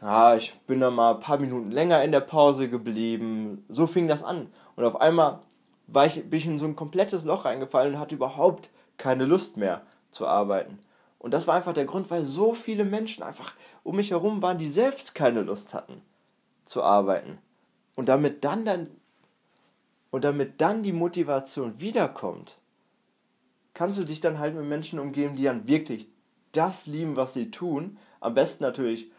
ja, 0.00 0.34
ich 0.34 0.54
bin 0.66 0.80
dann 0.80 0.94
mal 0.94 1.14
ein 1.14 1.20
paar 1.20 1.38
Minuten 1.38 1.70
länger 1.70 2.02
in 2.02 2.10
der 2.10 2.20
Pause 2.20 2.70
geblieben. 2.70 3.64
So 3.68 3.86
fing 3.86 4.08
das 4.08 4.24
an. 4.24 4.48
Und 4.74 4.84
auf 4.84 4.98
einmal 4.98 5.40
war 5.88 6.06
ich, 6.06 6.28
bin 6.28 6.38
ich 6.38 6.46
in 6.46 6.58
so 6.58 6.64
ein 6.64 6.74
komplettes 6.76 7.24
Loch 7.24 7.44
reingefallen 7.44 7.94
und 7.94 8.00
hatte 8.00 8.14
überhaupt 8.14 8.70
keine 8.96 9.26
Lust 9.26 9.58
mehr 9.58 9.82
zu 10.10 10.26
arbeiten. 10.26 10.78
Und 11.18 11.34
das 11.34 11.46
war 11.46 11.54
einfach 11.54 11.74
der 11.74 11.84
Grund, 11.84 12.10
weil 12.10 12.22
so 12.22 12.54
viele 12.54 12.86
Menschen 12.86 13.22
einfach 13.22 13.52
um 13.82 13.96
mich 13.96 14.10
herum 14.10 14.40
waren, 14.40 14.56
die 14.56 14.70
selbst 14.70 15.14
keine 15.14 15.42
Lust 15.42 15.74
hatten 15.74 16.00
zu 16.64 16.82
arbeiten. 16.82 17.38
Und 18.00 18.08
damit 18.08 18.44
dann 18.44 18.64
dann 18.64 18.86
und 20.10 20.24
damit 20.24 20.62
dann 20.62 20.82
die 20.82 20.94
Motivation 20.94 21.82
wiederkommt, 21.82 22.58
kannst 23.74 23.98
du 23.98 24.04
dich 24.04 24.20
dann 24.20 24.38
halt 24.38 24.54
mit 24.54 24.64
Menschen 24.64 24.98
umgeben, 24.98 25.36
die 25.36 25.42
dann 25.42 25.68
wirklich 25.68 26.08
das 26.52 26.86
lieben, 26.86 27.16
was 27.16 27.34
sie 27.34 27.50
tun. 27.50 27.98
Am 28.20 28.32
besten 28.32 28.64
natürlich 28.64 29.10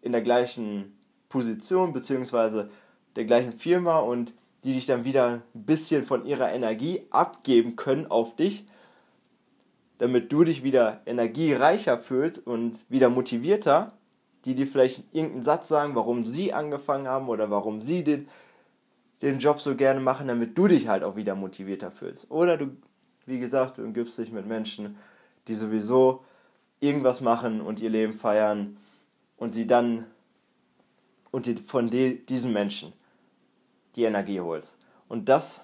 in 0.00 0.12
der 0.12 0.22
gleichen 0.22 0.96
Position 1.28 1.92
bzw. 1.92 2.70
der 3.14 3.26
gleichen 3.26 3.52
Firma 3.52 3.98
und 3.98 4.32
die 4.64 4.72
dich 4.72 4.86
dann 4.86 5.04
wieder 5.04 5.42
ein 5.54 5.64
bisschen 5.66 6.02
von 6.02 6.24
ihrer 6.24 6.50
Energie 6.50 7.02
abgeben 7.10 7.76
können 7.76 8.06
auf 8.06 8.36
dich, 8.36 8.64
damit 9.98 10.32
du 10.32 10.44
dich 10.44 10.62
wieder 10.62 11.02
energiereicher 11.04 11.98
fühlst 11.98 12.46
und 12.46 12.86
wieder 12.88 13.10
motivierter, 13.10 13.92
die 14.44 14.54
dir 14.54 14.66
vielleicht 14.66 15.04
irgendeinen 15.12 15.42
Satz 15.42 15.68
sagen, 15.68 15.94
warum 15.94 16.24
sie 16.24 16.52
angefangen 16.52 17.08
haben 17.08 17.28
oder 17.28 17.50
warum 17.50 17.82
sie 17.82 18.04
den, 18.04 18.28
den 19.22 19.38
Job 19.38 19.60
so 19.60 19.76
gerne 19.76 20.00
machen, 20.00 20.28
damit 20.28 20.56
du 20.56 20.68
dich 20.68 20.88
halt 20.88 21.02
auch 21.02 21.16
wieder 21.16 21.34
motivierter 21.34 21.90
fühlst. 21.90 22.30
Oder 22.30 22.56
du, 22.56 22.76
wie 23.26 23.38
gesagt, 23.38 23.78
du 23.78 23.82
umgibst 23.82 24.18
dich 24.18 24.32
mit 24.32 24.46
Menschen, 24.46 24.96
die 25.48 25.54
sowieso 25.54 26.24
irgendwas 26.80 27.20
machen 27.20 27.60
und 27.60 27.80
ihr 27.80 27.90
Leben 27.90 28.14
feiern 28.14 28.78
und 29.36 29.54
sie 29.54 29.66
dann 29.66 30.06
und 31.30 31.46
die, 31.46 31.56
von 31.56 31.90
die, 31.90 32.24
diesen 32.26 32.52
Menschen 32.52 32.92
die 33.96 34.04
Energie 34.04 34.40
holst. 34.40 34.78
Und 35.08 35.28
das 35.28 35.60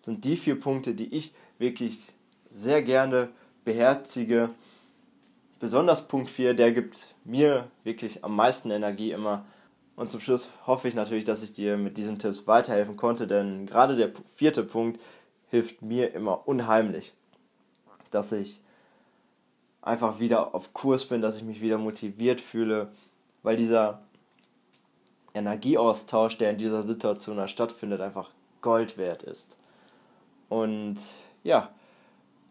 sind 0.00 0.24
die 0.24 0.36
vier 0.36 0.58
Punkte, 0.58 0.94
die 0.94 1.14
ich 1.14 1.34
wirklich 1.58 2.12
sehr 2.54 2.82
gerne 2.82 3.28
beherzige. 3.64 4.50
Besonders 5.58 6.06
Punkt 6.06 6.28
4, 6.28 6.54
der 6.54 6.72
gibt 6.72 7.14
mir 7.24 7.70
wirklich 7.82 8.22
am 8.24 8.36
meisten 8.36 8.70
Energie 8.70 9.12
immer. 9.12 9.46
Und 9.96 10.10
zum 10.10 10.20
Schluss 10.20 10.50
hoffe 10.66 10.88
ich 10.88 10.94
natürlich, 10.94 11.24
dass 11.24 11.42
ich 11.42 11.52
dir 11.52 11.78
mit 11.78 11.96
diesen 11.96 12.18
Tipps 12.18 12.46
weiterhelfen 12.46 12.96
konnte, 12.96 13.26
denn 13.26 13.64
gerade 13.64 13.96
der 13.96 14.12
vierte 14.34 14.62
Punkt 14.62 15.00
hilft 15.48 15.80
mir 15.80 16.12
immer 16.12 16.46
unheimlich, 16.46 17.14
dass 18.10 18.32
ich 18.32 18.60
einfach 19.80 20.20
wieder 20.20 20.54
auf 20.54 20.74
Kurs 20.74 21.06
bin, 21.06 21.22
dass 21.22 21.38
ich 21.38 21.44
mich 21.44 21.62
wieder 21.62 21.78
motiviert 21.78 22.42
fühle, 22.42 22.92
weil 23.42 23.56
dieser 23.56 24.02
Energieaustausch, 25.32 26.36
der 26.36 26.50
in 26.50 26.58
dieser 26.58 26.82
Situation 26.82 27.48
stattfindet, 27.48 28.02
einfach 28.02 28.30
Gold 28.60 28.98
wert 28.98 29.22
ist. 29.22 29.56
Und 30.48 30.96
ja, 31.44 31.70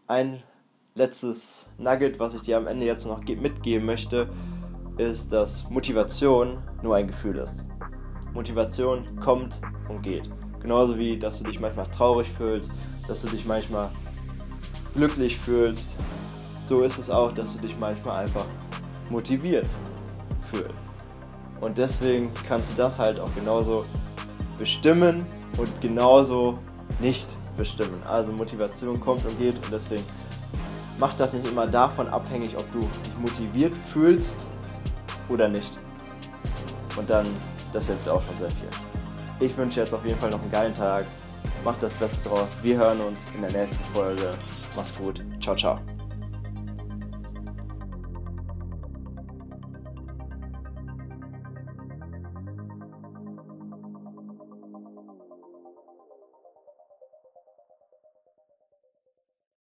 ein 0.07 0.41
letztes 0.97 1.67
Nugget, 1.77 2.19
was 2.19 2.33
ich 2.35 2.43
dir 2.43 2.55
am 2.55 2.67
Ende 2.67 2.85
jetzt 2.85 3.05
noch 3.05 3.21
mitgeben 3.21 3.85
möchte, 3.85 4.29
ist, 4.97 5.33
dass 5.33 5.69
Motivation 5.69 6.59
nur 6.81 6.95
ein 6.95 7.07
Gefühl 7.07 7.37
ist. 7.37 7.65
Motivation 8.33 9.19
kommt 9.19 9.59
und 9.89 10.01
geht. 10.01 10.29
Genauso 10.61 10.97
wie, 10.97 11.19
dass 11.19 11.39
du 11.39 11.43
dich 11.43 11.59
manchmal 11.59 11.87
traurig 11.87 12.29
fühlst, 12.29 12.71
dass 13.09 13.21
du 13.21 13.29
dich 13.29 13.45
manchmal 13.45 13.89
glücklich 14.93 15.37
fühlst. 15.37 15.97
So 16.65 16.81
ist 16.81 16.97
es 16.97 17.09
auch, 17.09 17.33
dass 17.33 17.55
du 17.55 17.61
dich 17.61 17.77
manchmal 17.77 18.23
einfach 18.23 18.45
motiviert 19.09 19.67
fühlst. 20.49 20.91
Und 21.59 21.77
deswegen 21.77 22.31
kannst 22.47 22.71
du 22.71 22.75
das 22.77 22.99
halt 22.99 23.19
auch 23.19 23.33
genauso 23.35 23.83
bestimmen 24.57 25.25
und 25.57 25.69
genauso 25.81 26.57
nicht 27.01 27.27
bestimmen. 27.57 28.01
Also 28.07 28.31
Motivation 28.31 28.99
kommt 29.01 29.25
und 29.25 29.37
geht 29.37 29.55
und 29.55 29.73
deswegen 29.73 30.03
mach 30.99 31.13
das 31.15 31.33
nicht 31.33 31.47
immer 31.47 31.67
davon 31.67 32.07
abhängig, 32.07 32.57
ob 32.57 32.71
du 32.71 32.79
dich 32.79 33.17
motiviert 33.19 33.73
fühlst 33.73 34.47
oder 35.29 35.47
nicht. 35.47 35.77
Und 36.97 37.09
dann, 37.09 37.25
das 37.73 37.87
hilft 37.87 38.07
auch 38.07 38.21
schon 38.21 38.37
sehr 38.37 38.51
viel. 38.51 38.69
Ich 39.39 39.55
wünsche 39.57 39.81
jetzt 39.81 39.93
auf 39.93 40.05
jeden 40.05 40.19
Fall 40.19 40.29
noch 40.29 40.41
einen 40.41 40.51
geilen 40.51 40.75
Tag. 40.75 41.05
Mach 41.63 41.75
das 41.81 41.93
Beste 41.93 42.29
draus. 42.29 42.55
Wir 42.61 42.77
hören 42.77 42.99
uns 43.01 43.19
in 43.35 43.41
der 43.41 43.51
nächsten 43.51 43.83
Folge. 43.93 44.31
Mach's 44.75 44.95
gut. 44.97 45.21
Ciao, 45.41 45.55
ciao. 45.55 45.94